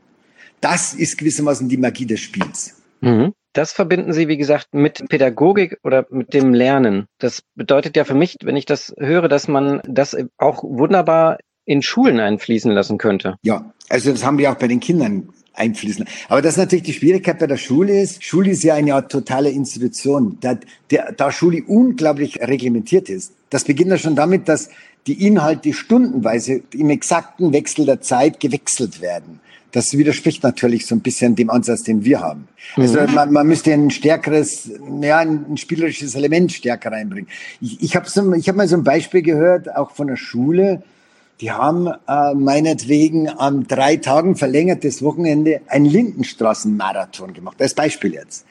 [0.61, 2.81] Das ist gewissermaßen die Magie des Spiels.
[3.01, 3.33] Mhm.
[3.53, 7.07] Das verbinden Sie, wie gesagt, mit Pädagogik oder mit dem Lernen.
[7.19, 11.83] Das bedeutet ja für mich, wenn ich das höre, dass man das auch wunderbar in
[11.83, 13.37] Schulen einfließen lassen könnte.
[13.43, 16.05] Ja, also das haben wir auch bei den Kindern einfließen.
[16.29, 18.23] Aber das ist natürlich die Schwierigkeit bei der Schule ist.
[18.23, 20.59] Schule ist ja eine Art totale Institution, da,
[20.91, 23.33] der, da Schule unglaublich reglementiert ist.
[23.51, 24.71] Das beginnt ja schon damit, dass
[25.07, 29.41] die Inhalte stundenweise im exakten Wechsel der Zeit gewechselt werden.
[29.73, 32.49] Das widerspricht natürlich so ein bisschen dem Ansatz, den wir haben.
[32.77, 33.15] Also mhm.
[33.15, 34.71] man, man müsste ein stärkeres,
[35.03, 37.29] ja, ein spielerisches Element stärker reinbringen.
[37.61, 40.83] Ich, ich habe so, ich hab mal so ein Beispiel gehört, auch von der Schule,
[41.41, 47.61] die haben äh, meinetwegen an drei Tagen verlängertes Wochenende einen Lindenstraßenmarathon gemacht.
[47.61, 48.47] Als Beispiel jetzt.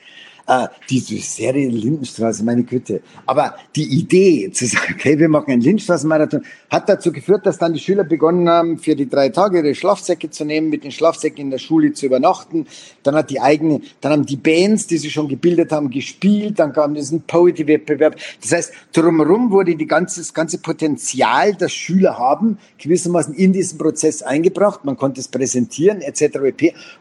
[0.47, 3.01] Äh, diese Serie Lindenstraße, meine Güte.
[3.25, 7.73] Aber die Idee zu sagen, okay, wir machen einen Lindenstraßenmarathon, hat dazu geführt, dass dann
[7.73, 11.45] die Schüler begonnen haben, für die drei Tage ihre Schlafsäcke zu nehmen, mit den Schlafsäcken
[11.45, 12.67] in der Schule zu übernachten.
[13.01, 16.59] Dann hat die eigene, dann haben die Bands, die sie schon gebildet haben, gespielt.
[16.59, 18.15] Dann kam diesen Poetry-Wettbewerb.
[18.39, 23.79] Das heißt, drumherum wurde die ganze, das ganze Potenzial, das Schüler haben, gewissermaßen in diesen
[23.79, 24.85] Prozess eingebracht.
[24.85, 26.37] Man konnte es präsentieren, etc.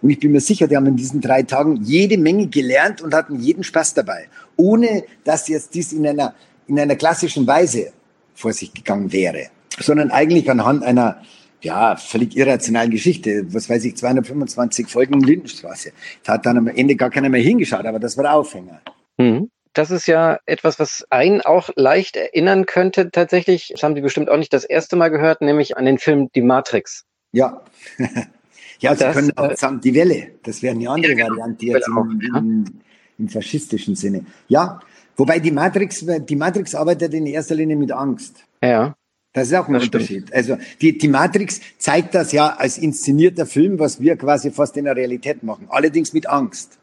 [0.01, 3.13] Und ich bin mir sicher, die haben in diesen drei Tagen jede Menge gelernt und
[3.13, 6.35] hatten hatten jeden Spaß dabei, ohne dass jetzt dies in einer,
[6.67, 7.93] in einer klassischen Weise
[8.35, 11.23] vor sich gegangen wäre, sondern eigentlich anhand einer
[11.61, 13.47] ja, völlig irrationalen Geschichte.
[13.55, 15.93] Was weiß ich, 225 Folgen Lindenstraße.
[16.23, 18.81] Da hat dann am Ende gar keiner mehr hingeschaut, aber das war der Aufhänger.
[19.17, 19.51] Mhm.
[19.73, 23.11] Das ist ja etwas, was einen auch leicht erinnern könnte.
[23.11, 26.29] Tatsächlich, das haben Sie bestimmt auch nicht das erste Mal gehört, nämlich an den Film
[26.35, 27.05] Die Matrix.
[27.33, 27.63] Ja.
[28.79, 30.29] ja, Sie das, können auch äh, sagen, die Welle.
[30.45, 31.31] Das wäre eine andere ja, genau.
[31.31, 32.81] Variante jetzt in, in,
[33.19, 34.25] im faschistischen Sinne.
[34.49, 34.81] Ja,
[35.17, 38.45] wobei die Matrix, die Matrix arbeitet in erster Linie mit Angst.
[38.63, 38.95] Ja.
[39.33, 40.29] Das ist auch ein Unterschied.
[40.29, 40.35] Stimmt.
[40.35, 44.85] Also die, die Matrix zeigt das ja als inszenierter Film, was wir quasi fast in
[44.85, 45.67] der Realität machen.
[45.71, 46.79] Allerdings mit Angst.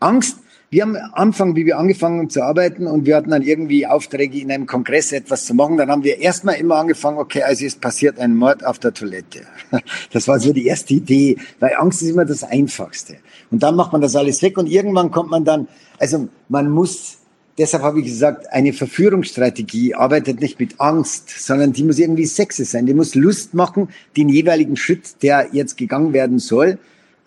[0.00, 0.38] Angst
[0.74, 3.86] Wir haben am Anfang, wie wir angefangen haben zu arbeiten und wir hatten dann irgendwie
[3.86, 7.64] Aufträge in einem Kongress etwas zu machen, dann haben wir erstmal immer angefangen, okay, also
[7.64, 9.42] es passiert ein Mord auf der Toilette.
[10.12, 13.18] Das war so die erste Idee, weil Angst ist immer das Einfachste.
[13.50, 17.18] Und dann macht man das alles weg und irgendwann kommt man dann, also man muss
[17.56, 22.64] Deshalb habe ich gesagt, eine Verführungsstrategie arbeitet nicht mit Angst, sondern die muss irgendwie sexy
[22.64, 22.84] sein.
[22.84, 26.78] Die muss Lust machen, den jeweiligen Schritt, der jetzt gegangen werden soll,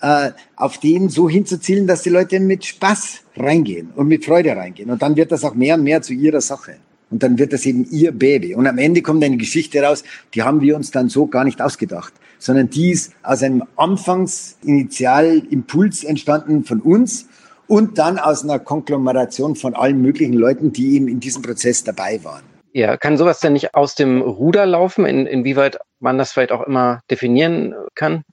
[0.02, 4.90] äh, auf den so hinzuzielen, dass die Leute mit Spaß reingehen und mit Freude reingehen.
[4.92, 6.76] Und dann wird das auch mehr und mehr zu ihrer Sache.
[7.10, 8.54] Und dann wird das eben ihr Baby.
[8.56, 11.62] Und am Ende kommt eine Geschichte raus, die haben wir uns dann so gar nicht
[11.62, 17.30] ausgedacht, sondern die ist aus einem Anfangsinitialimpuls entstanden von uns
[17.68, 22.24] und dann aus einer Konglomeration von allen möglichen Leuten, die eben in diesem Prozess dabei
[22.24, 22.44] waren.
[22.74, 26.68] Ja, kann sowas denn nicht aus dem Ruder laufen, in, inwieweit man das vielleicht auch
[26.68, 28.24] immer definieren kann?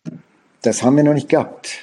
[0.63, 1.79] Das haben wir noch nicht gehabt.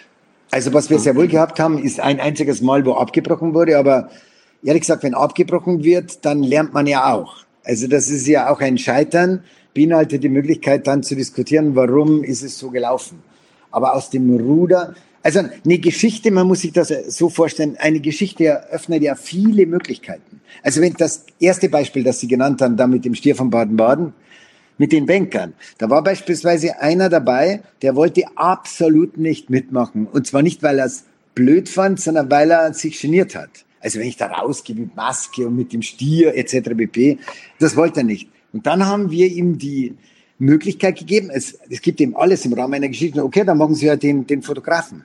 [0.52, 4.10] Also was wir sehr wohl gehabt haben, ist ein einziges Mal, wo abgebrochen wurde, aber
[4.64, 7.38] ehrlich gesagt, wenn abgebrochen wird, dann lernt man ja auch.
[7.64, 9.44] Also das ist ja auch ein Scheitern,
[9.74, 13.22] beinhaltet die Möglichkeit dann zu diskutieren, warum ist es so gelaufen.
[13.72, 18.46] Aber aus dem Ruder, also eine Geschichte, man muss sich das so vorstellen, eine Geschichte
[18.46, 20.42] eröffnet ja viele Möglichkeiten.
[20.64, 24.14] Also wenn das erste Beispiel, das Sie genannt haben, da mit dem Stier von Baden-Baden,
[24.78, 30.08] mit den Bankern, da war beispielsweise einer dabei, der wollte absolut nicht mitmachen.
[30.08, 33.50] Und zwar nicht, weil er es blöd fand, sondern weil er sich geniert hat.
[33.82, 36.70] Also wenn ich da rausgehe mit Maske und mit dem Stier etc.
[36.78, 37.18] pp.,
[37.60, 38.30] das wollte er nicht.
[38.54, 39.96] Und dann haben wir ihm die
[40.38, 43.86] Möglichkeit gegeben, es, es gibt ihm alles im Rahmen einer Geschichte, okay, dann machen Sie
[43.86, 45.04] ja den, den Fotografen.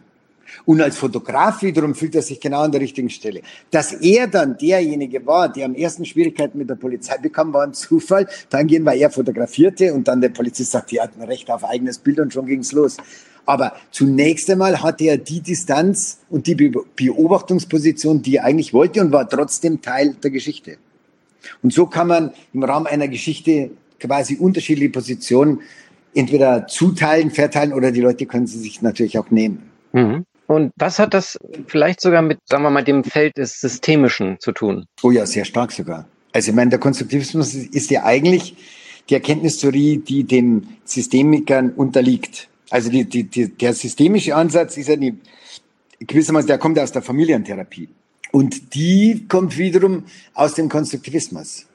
[0.67, 3.41] Und als Fotograf wiederum fühlt er sich genau an der richtigen Stelle.
[3.71, 7.73] Dass er dann derjenige war, der am ersten Schwierigkeiten mit der Polizei bekam, war ein
[7.73, 8.27] Zufall.
[8.51, 11.99] Dann gehen, weil er fotografierte und dann der Polizist sagt, die hatten Recht auf eigenes
[11.99, 12.97] Bild und schon ging's los.
[13.47, 16.57] Aber zunächst einmal hatte er die Distanz und die
[16.97, 20.79] Beobachtungsposition, die er eigentlich wollte und war trotzdem Teil der Geschichte.
[21.63, 25.61] Und so kann man im Rahmen einer Geschichte quasi unterschiedliche Positionen
[26.13, 29.71] entweder zuteilen, verteilen oder die Leute können sie sich natürlich auch nehmen.
[29.93, 30.25] Mhm.
[30.47, 34.53] Und was hat das vielleicht sogar mit, sagen wir mal, dem Feld des Systemischen zu
[34.53, 34.87] tun?
[35.03, 36.07] Oh ja, sehr stark sogar.
[36.33, 38.57] Also ich meine, der Konstruktivismus ist ja eigentlich
[39.09, 42.49] die Erkenntnistheorie, die den Systemikern unterliegt.
[42.71, 45.19] Also die, die, die, der systemische Ansatz ist ja die,
[46.01, 47.89] gewissermaßen, der kommt aus der Familientherapie.
[48.33, 50.05] Und die kommt wiederum
[50.35, 51.67] aus dem Konstruktivismus.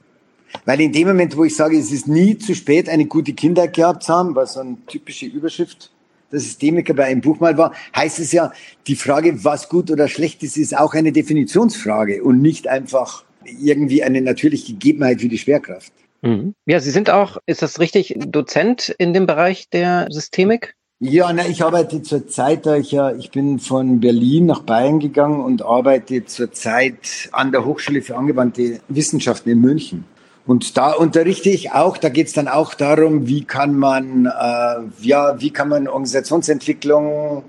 [0.65, 3.73] Weil in dem Moment, wo ich sage, es ist nie zu spät, eine gute Kindheit
[3.73, 5.91] gehabt zu haben, was so eine typische Überschrift
[6.31, 8.51] der Systemiker bei einem Buch mal war, heißt es ja,
[8.87, 14.03] die Frage, was gut oder schlecht ist, ist auch eine Definitionsfrage und nicht einfach irgendwie
[14.03, 15.91] eine natürliche Gegebenheit wie die Schwerkraft.
[16.21, 16.53] Mhm.
[16.65, 20.75] Ja, Sie sind auch, ist das richtig, Dozent in dem Bereich der Systemik?
[21.03, 25.43] Ja, na, ich arbeite zurzeit, da ich ja, ich bin von Berlin nach Bayern gegangen
[25.43, 30.05] und arbeite zurzeit an der Hochschule für angewandte Wissenschaften in München.
[30.45, 35.05] Und da unterrichte ich auch, da geht es dann auch darum, wie kann man, äh,
[35.05, 37.43] ja, wie kann man Organisationsentwicklung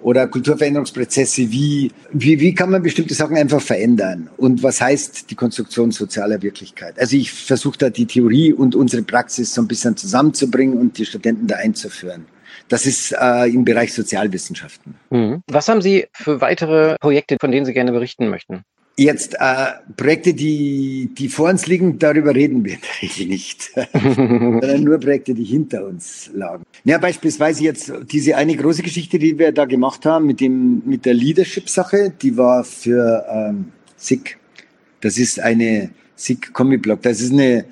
[0.00, 4.30] oder Kulturveränderungsprozesse, wie, wie, wie kann man bestimmte Sachen einfach verändern?
[4.36, 6.98] Und was heißt die Konstruktion sozialer Wirklichkeit?
[6.98, 11.04] Also ich versuche da die Theorie und unsere Praxis so ein bisschen zusammenzubringen und die
[11.04, 12.26] Studenten da einzuführen.
[12.68, 14.94] Das ist äh, im Bereich Sozialwissenschaften.
[15.10, 15.42] Mhm.
[15.48, 18.62] Was haben Sie für weitere Projekte, von denen Sie gerne berichten möchten?
[19.00, 22.78] Jetzt äh, Projekte, die, die vor uns liegen, darüber reden wir
[23.26, 26.64] nicht, sondern nur Projekte, die hinter uns lagen.
[26.82, 31.04] Ja, beispielsweise jetzt diese eine große Geschichte, die wir da gemacht haben mit dem mit
[31.04, 34.36] der Leadership-Sache, die war für ähm, SICK.
[35.00, 37.02] Das ist eine SICK Comic Blog.
[37.02, 37.66] Das ist eine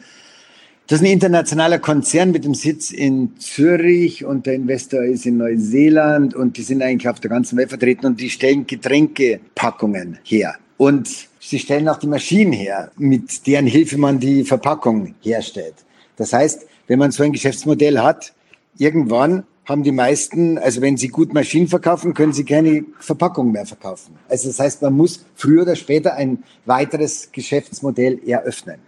[0.87, 5.39] das ist ein internationaler Konzern mit dem Sitz in Zürich und der Investor ist in
[5.39, 10.55] Neuseeland und die sind eigentlich auf der ganzen Welt vertreten und die stellen Getränkepackungen her.
[10.77, 15.75] Und sie stellen auch die Maschinen her, mit deren Hilfe man die Verpackung herstellt.
[16.17, 18.33] Das heißt, wenn man so ein Geschäftsmodell hat,
[18.79, 23.67] irgendwann haben die meisten, also wenn sie gut Maschinen verkaufen, können sie keine Verpackung mehr
[23.67, 24.15] verkaufen.
[24.29, 28.79] Also das heißt, man muss früher oder später ein weiteres Geschäftsmodell eröffnen.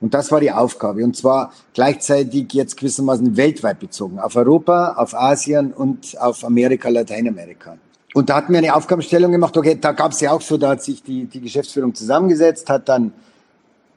[0.00, 1.04] Und das war die Aufgabe.
[1.04, 4.18] Und zwar gleichzeitig jetzt gewissermaßen weltweit bezogen.
[4.18, 7.78] Auf Europa, auf Asien und auf Amerika, Lateinamerika.
[8.12, 10.70] Und da hatten wir eine Aufgabenstellung gemacht, okay, da gab es ja auch so, da
[10.70, 13.12] hat sich die, die Geschäftsführung zusammengesetzt, hat dann,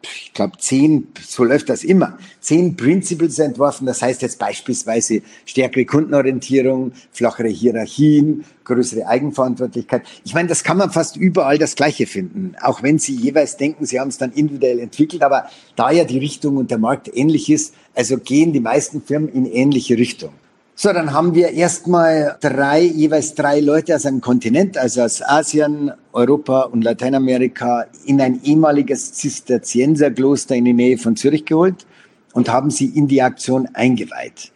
[0.04, 3.88] ich glaube, zehn, so läuft das immer, zehn Principles entworfen.
[3.88, 10.04] Das heißt jetzt beispielsweise stärkere Kundenorientierung, flachere Hierarchien, größere Eigenverantwortlichkeit.
[10.26, 13.86] Ich meine, das kann man fast überall das Gleiche finden, auch wenn Sie jeweils denken,
[13.86, 15.24] Sie haben es dann individuell entwickelt.
[15.24, 19.30] Aber da ja die Richtung und der Markt ähnlich ist, also gehen die meisten Firmen
[19.30, 20.34] in ähnliche Richtung.
[20.76, 25.92] So, dann haben wir erstmal drei, jeweils drei Leute aus einem Kontinent, also aus Asien,
[26.14, 31.86] Europa und Lateinamerika, in ein ehemaliges Zisterzienserkloster in die Nähe von Zürich geholt
[32.34, 34.52] und haben sie in die Aktion eingeweiht.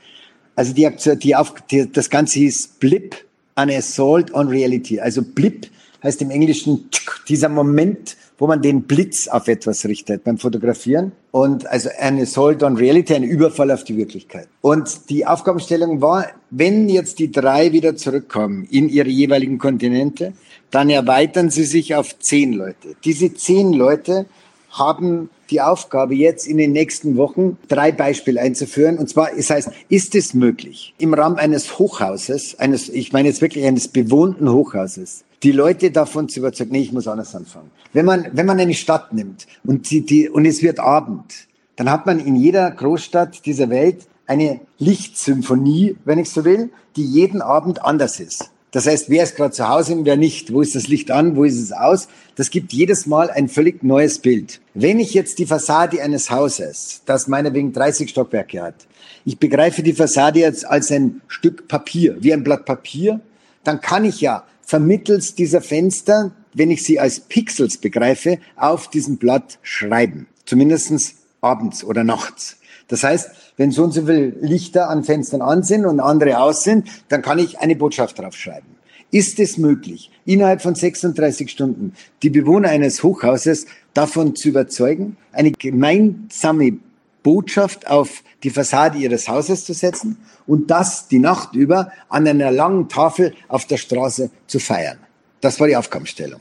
[0.55, 3.15] Also die Aktion, die auf, die, das Ganze hieß Blip,
[3.53, 4.99] an Assault on Reality.
[4.99, 5.67] Also Blip
[6.03, 6.89] heißt im Englischen
[7.27, 11.11] dieser Moment, wo man den Blitz auf etwas richtet beim Fotografieren.
[11.31, 14.47] Und also ein Assault on Reality, ein Überfall auf die Wirklichkeit.
[14.61, 20.33] Und die Aufgabenstellung war, wenn jetzt die drei wieder zurückkommen in ihre jeweiligen Kontinente,
[20.71, 22.95] dann erweitern sie sich auf zehn Leute.
[23.03, 24.25] Diese zehn Leute
[24.71, 28.97] haben die Aufgabe, jetzt in den nächsten Wochen drei Beispiele einzuführen.
[28.97, 33.41] Und zwar, es heißt, ist es möglich, im Rahmen eines Hochhauses, eines, ich meine jetzt
[33.41, 37.71] wirklich eines bewohnten Hochhauses, die Leute davon zu überzeugen, nee, ich muss anders anfangen.
[37.93, 41.91] Wenn man, wenn man eine Stadt nimmt und, die, die, und es wird Abend, dann
[41.91, 47.41] hat man in jeder Großstadt dieser Welt eine Lichtsymphonie, wenn ich so will, die jeden
[47.41, 48.51] Abend anders ist.
[48.71, 50.51] Das heißt, wer ist gerade zu Hause und wer nicht?
[50.51, 51.35] Wo ist das Licht an?
[51.35, 52.09] Wo ist es aus?
[52.35, 54.59] Das gibt jedes Mal ein völlig neues Bild.
[54.73, 58.75] Wenn ich jetzt die Fassade eines Hauses, das meinetwegen 30 Stockwerke hat,
[59.23, 63.21] ich begreife die Fassade jetzt als ein Stück Papier, wie ein Blatt Papier,
[63.63, 69.17] dann kann ich ja vermittels dieser Fenster, wenn ich sie als Pixels begreife, auf diesem
[69.17, 70.27] Blatt schreiben.
[70.45, 72.57] Zumindestens abends oder nachts.
[72.89, 76.65] Das heißt, wenn so und so viele Lichter an Fenstern an sind und andere aus
[76.65, 78.77] sind, dann kann ich eine Botschaft draufschreiben.
[79.09, 85.51] Ist es möglich, innerhalb von 36 Stunden die Bewohner eines Hochhauses davon zu überzeugen, eine
[85.51, 86.77] gemeinsame
[87.27, 92.51] Botschaft auf die Fassade ihres Hauses zu setzen und das die Nacht über an einer
[92.51, 94.99] langen Tafel auf der Straße zu feiern.
[95.41, 96.39] Das war die Aufgabenstellung.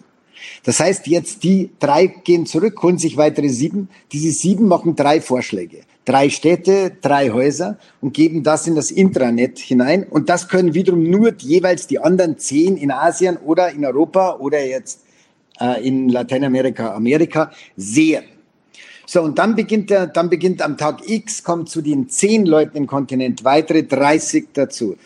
[0.62, 3.88] Das heißt, jetzt die drei gehen zurück, holen sich weitere sieben.
[4.12, 5.80] Diese sieben machen drei Vorschläge.
[6.04, 10.04] Drei Städte, drei Häuser und geben das in das Intranet hinein.
[10.04, 14.64] Und das können wiederum nur jeweils die anderen zehn in Asien oder in Europa oder
[14.64, 15.00] jetzt
[15.60, 18.22] äh, in Lateinamerika, Amerika sehen.
[19.06, 22.76] So, und dann beginnt er, dann beginnt am Tag X, kommt zu den zehn Leuten
[22.76, 24.96] im Kontinent weitere 30 dazu.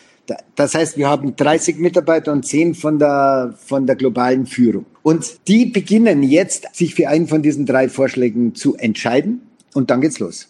[0.55, 4.85] Das heißt, wir haben 30 Mitarbeiter und 10 von der, von der globalen Führung.
[5.03, 9.41] Und die beginnen jetzt, sich für einen von diesen drei Vorschlägen zu entscheiden.
[9.73, 10.47] Und dann geht's los.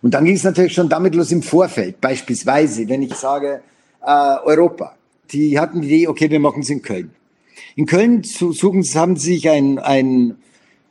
[0.00, 2.00] Und dann ging es natürlich schon damit los im Vorfeld.
[2.00, 3.62] Beispielsweise, wenn ich sage,
[4.04, 4.96] äh, Europa.
[5.32, 7.10] Die hatten die Idee, okay, wir machen es in Köln.
[7.76, 10.36] In Köln suchen, haben sie sich ein, ein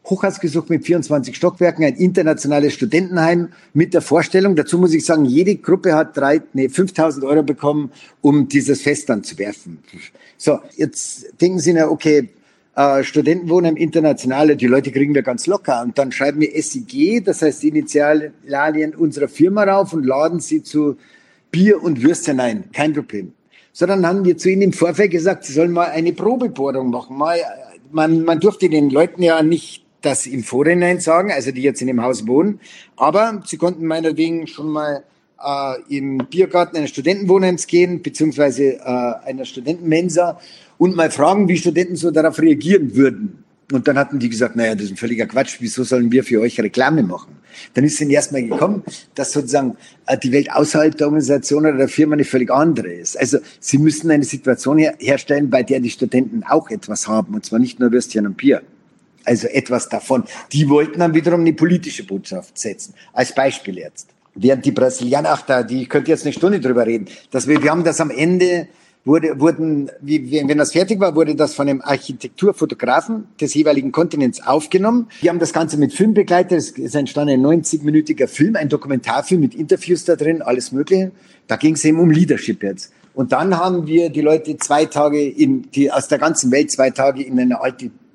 [0.06, 4.56] Hochhaus gesucht mit 24 Stockwerken, ein internationales Studentenheim mit der Vorstellung.
[4.56, 9.10] Dazu muss ich sagen, jede Gruppe hat drei, nee, 5000 Euro bekommen, um dieses Fest
[9.10, 9.80] dann zu werfen.
[10.38, 12.30] So, jetzt denken Sie ja, okay,
[12.76, 15.82] äh, Studentenwohnheim internationale, die Leute kriegen wir ganz locker.
[15.82, 20.64] Und dann schreiben wir SIG, das heißt die Initialien unserer Firma rauf und laden sie
[20.64, 20.98] zu
[21.52, 22.72] Bier und Würstchen ein.
[22.72, 23.34] Kein Problem.
[23.74, 27.18] So, dann haben wir zu ihnen im Vorfeld gesagt, sie sollen mal eine Probebohrung machen.
[27.18, 27.38] Mal,
[27.92, 31.88] man, man durfte den Leuten ja nicht das im Vorhinein sagen, also die jetzt in
[31.88, 32.60] dem Haus wohnen.
[32.98, 35.04] Aber sie konnten meinetwegen schon mal
[35.44, 40.40] äh, im Biergarten eines Studentenwohnheims gehen, beziehungsweise äh, einer Studentenmensa
[40.78, 43.44] und mal fragen, wie Studenten so darauf reagieren würden.
[43.72, 46.42] Und dann hatten die gesagt, naja, das ist ein völliger Quatsch, wieso sollen wir für
[46.42, 47.38] euch Reklame machen?
[47.74, 48.84] Dann ist ihnen erstmal gekommen,
[49.16, 53.18] dass sozusagen äh, die Welt außerhalb der Organisation oder der Firma eine völlig andere ist.
[53.18, 57.46] Also sie müssen eine Situation her herstellen, bei der die Studenten auch etwas haben, und
[57.46, 58.62] zwar nicht nur Würstchen und Bier
[59.26, 60.24] also etwas davon.
[60.52, 62.94] Die wollten dann wiederum eine politische Botschaft setzen.
[63.14, 64.10] Als Beispiel jetzt.
[64.34, 67.70] Während die Brasilianer, ach da, die könnt jetzt eine Stunde drüber reden, dass wir, wir
[67.70, 68.68] haben das am Ende,
[69.04, 74.46] wurde, wurden, wie, wenn das fertig war, wurde das von einem Architekturfotografen des jeweiligen Kontinents
[74.46, 75.08] aufgenommen.
[75.22, 76.58] Die haben das Ganze mit Film begleitet.
[76.58, 81.12] Es ist entstand ein 90-minütiger Film, ein Dokumentarfilm mit Interviews da drin, alles Mögliche.
[81.48, 82.94] Da ging es eben um Leadership jetzt.
[83.14, 86.92] Und dann haben wir die Leute zwei Tage in, die aus der ganzen Welt zwei
[86.92, 87.60] Tage in eine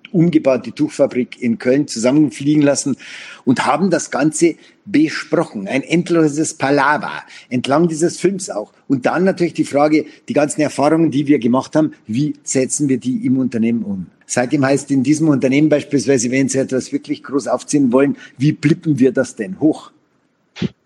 [0.06, 2.96] alte umgebaute Tuchfabrik in Köln zusammenfliegen lassen
[3.44, 5.68] und haben das Ganze besprochen.
[5.68, 8.72] Ein endloses Palaver entlang dieses Films auch.
[8.88, 12.98] Und dann natürlich die Frage, die ganzen Erfahrungen, die wir gemacht haben, wie setzen wir
[12.98, 14.06] die im Unternehmen um?
[14.26, 18.98] Seitdem heißt in diesem Unternehmen beispielsweise, wenn Sie etwas wirklich groß aufziehen wollen, wie blippen
[18.98, 19.92] wir das denn hoch?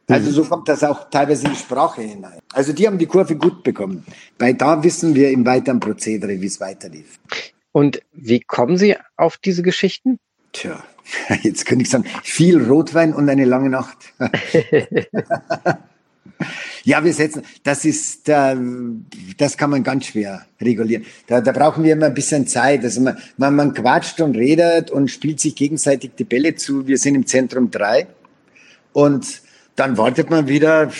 [0.09, 2.41] Also so kommt das auch teilweise in die Sprache hinein.
[2.53, 4.05] Also die haben die Kurve gut bekommen.
[4.37, 7.19] Bei da wissen wir im weiteren Prozedere, wie es weiterlief.
[7.73, 10.19] Und wie kommen Sie auf diese Geschichten?
[10.53, 10.83] Tja,
[11.43, 14.13] jetzt könnte ich sagen, viel Rotwein und eine lange Nacht.
[16.85, 21.05] ja, wir setzen, das ist, das kann man ganz schwer regulieren.
[21.27, 22.83] Da, da brauchen wir immer ein bisschen Zeit.
[22.83, 26.87] Also man, man, man quatscht und redet und spielt sich gegenseitig die Bälle zu.
[26.87, 28.09] Wir sind im Zentrum drei
[28.93, 29.43] und
[29.77, 30.91] dann wartet man wieder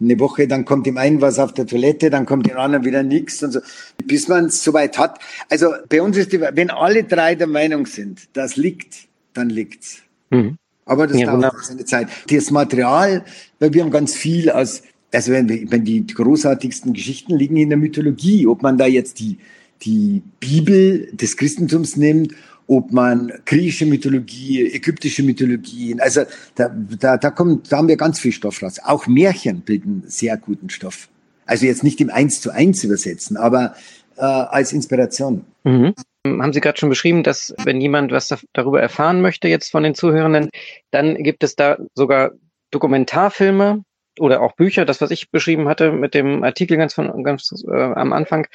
[0.00, 3.02] eine Woche, dann kommt dem einen was auf der Toilette, dann kommt dem anderen wieder
[3.02, 3.60] nichts und so,
[4.04, 5.18] bis man es soweit hat.
[5.48, 9.98] Also bei uns ist die, wenn alle drei der Meinung sind, das liegt, dann liegt's.
[10.30, 10.56] Mhm.
[10.84, 12.08] Aber das ja, dauert seine Zeit.
[12.30, 13.24] Das Material,
[13.58, 14.82] weil wir haben ganz viel aus,
[15.12, 19.38] also wenn, wenn die großartigsten Geschichten liegen in der Mythologie, ob man da jetzt die,
[19.82, 22.34] die Bibel des Christentums nimmt
[22.68, 26.22] ob man griechische Mythologie, ägyptische Mythologien, also
[26.54, 28.78] da, da, da, kommt, da haben wir ganz viel Stoff raus.
[28.84, 31.08] Auch Märchen bilden sehr guten Stoff.
[31.46, 33.74] Also jetzt nicht im Eins zu eins übersetzen, aber
[34.16, 35.44] äh, als Inspiration.
[35.64, 35.94] Mhm.
[36.26, 39.94] Haben Sie gerade schon beschrieben, dass wenn jemand was darüber erfahren möchte jetzt von den
[39.94, 40.50] Zuhörenden,
[40.90, 42.32] dann gibt es da sogar
[42.70, 43.82] Dokumentarfilme
[44.20, 47.74] oder auch Bücher, das was ich beschrieben hatte mit dem Artikel ganz von ganz äh,
[47.74, 48.46] am Anfang,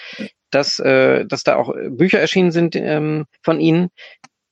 [0.51, 3.89] dass, äh, dass da auch Bücher erschienen sind ähm, von Ihnen,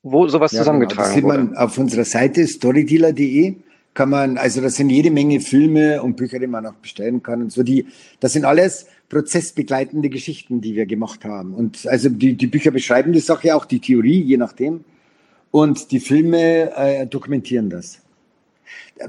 [0.03, 1.27] wo sowas ja, zusammengetragen genau.
[1.33, 3.55] das sieht man auf unserer Seite storydealer.de
[3.93, 7.41] kann man, also das sind jede Menge Filme und Bücher, die man auch bestellen kann
[7.41, 7.63] und so.
[7.63, 7.87] Die,
[8.19, 11.53] das sind alles prozessbegleitende Geschichten, die wir gemacht haben.
[11.53, 14.85] Und also die, die Bücher beschreiben die Sache auch, die Theorie, je nachdem.
[15.51, 18.00] Und die Filme äh, dokumentieren das.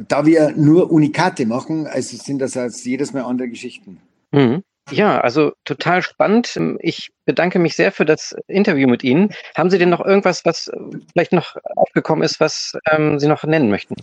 [0.09, 4.01] Da wir nur Unikate machen, also sind das als jedes Mal andere Geschichten.
[4.31, 4.63] Mhm.
[4.91, 6.59] Ja, also total spannend.
[6.81, 9.31] Ich bedanke mich sehr für das Interview mit Ihnen.
[9.55, 10.71] Haben Sie denn noch irgendwas, was
[11.13, 13.95] vielleicht noch aufgekommen ist, was ähm, Sie noch nennen möchten?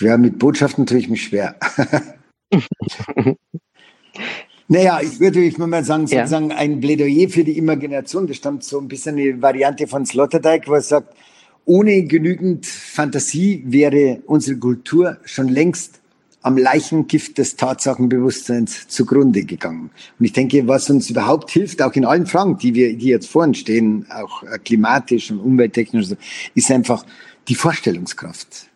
[0.00, 1.56] Ja, mit Botschaften tue ich mich schwer.
[4.68, 6.56] naja, ich würde ich mal sagen, sozusagen ja.
[6.56, 8.26] ein Plädoyer für die Imagination.
[8.26, 11.14] Das stammt so ein bisschen eine Variante von Sloterdijk, wo er sagt,
[11.64, 16.00] ohne genügend Fantasie wäre unsere Kultur schon längst
[16.42, 19.90] am Leichengift des Tatsachenbewusstseins zugrunde gegangen.
[20.18, 23.28] Und ich denke, was uns überhaupt hilft, auch in allen Fragen, die wir, die jetzt
[23.28, 26.08] vorhin stehen, auch äh, klimatisch und umwelttechnisch,
[26.54, 27.04] ist einfach
[27.48, 28.68] die Vorstellungskraft,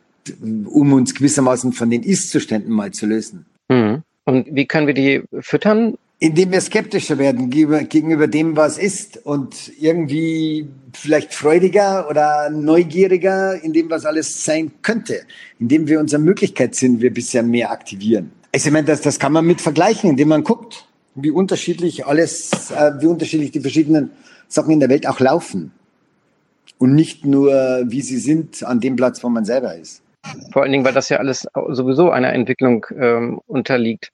[0.43, 3.47] um uns gewissermaßen von den Ist-Zuständen mal zu lösen.
[3.69, 4.03] Mhm.
[4.25, 5.97] Und wie können wir die füttern?
[6.19, 13.73] Indem wir skeptischer werden gegenüber dem, was ist und irgendwie vielleicht freudiger oder neugieriger in
[13.73, 15.23] dem, was alles sein könnte,
[15.59, 18.33] indem wir unsere Möglichkeitssinn wir bisher mehr aktivieren.
[18.53, 20.87] Ich meine, das, das kann man mit vergleichen, indem man guckt,
[21.17, 24.11] wie unterschiedlich alles, äh, wie unterschiedlich die verschiedenen
[24.49, 25.73] Sachen in der Welt auch laufen.
[26.79, 27.53] Und nicht nur,
[27.87, 30.03] wie sie sind an dem Platz, wo man selber ist.
[30.53, 34.11] Vor allen Dingen, weil das ja alles sowieso einer Entwicklung ähm, unterliegt.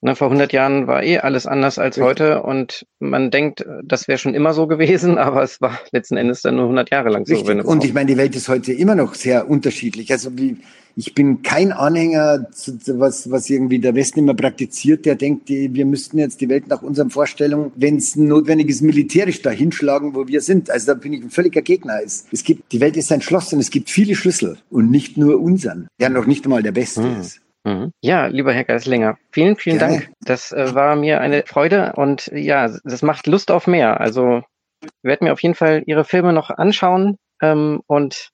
[0.00, 4.18] Ne, vor 100 Jahren war eh alles anders als heute und man denkt, das wäre
[4.18, 7.62] schon immer so gewesen, aber es war letzten Endes dann nur 100 Jahre lang Richtig.
[7.62, 7.68] so.
[7.68, 10.12] Und ich meine, die Welt ist heute immer noch sehr unterschiedlich.
[10.12, 10.58] Also wie,
[10.94, 12.46] ich bin kein Anhänger,
[12.86, 16.82] was, was irgendwie der Westen immer praktiziert, der denkt, wir müssten jetzt die Welt nach
[16.82, 20.70] unseren Vorstellungen, wenn es notwendig ist, militärisch dahinschlagen, wo wir sind.
[20.70, 22.00] Also da bin ich ein völliger Gegner.
[22.04, 25.16] Es, es gibt, die Welt ist ein Schloss und es gibt viele Schlüssel und nicht
[25.16, 27.20] nur unseren, der noch nicht einmal der beste hm.
[27.20, 27.40] ist.
[27.68, 27.92] Mhm.
[28.00, 29.98] Ja, lieber Herr Geislinger, vielen, vielen Gerne.
[29.98, 30.10] Dank.
[30.20, 34.00] Das äh, war mir eine Freude und ja, das macht Lust auf mehr.
[34.00, 34.42] Also
[34.82, 38.30] ich werde mir auf jeden Fall Ihre Filme noch anschauen ähm, und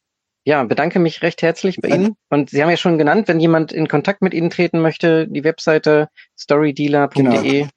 [0.46, 2.16] ja, bedanke mich recht herzlich bei Ihnen.
[2.28, 5.42] Und Sie haben ja schon genannt, wenn jemand in Kontakt mit Ihnen treten möchte, die
[5.42, 6.08] Webseite
[6.38, 7.68] storydealer.de genau.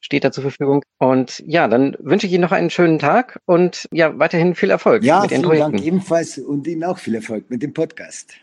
[0.00, 0.82] steht da zur Verfügung.
[0.98, 5.04] Und ja, dann wünsche ich Ihnen noch einen schönen Tag und ja, weiterhin viel Erfolg
[5.04, 5.58] ja, mit vielen.
[5.58, 8.34] Dank ebenfalls und Ihnen auch viel Erfolg mit dem Podcast.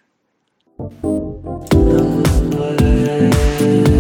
[0.78, 1.04] Thank
[3.90, 3.95] you.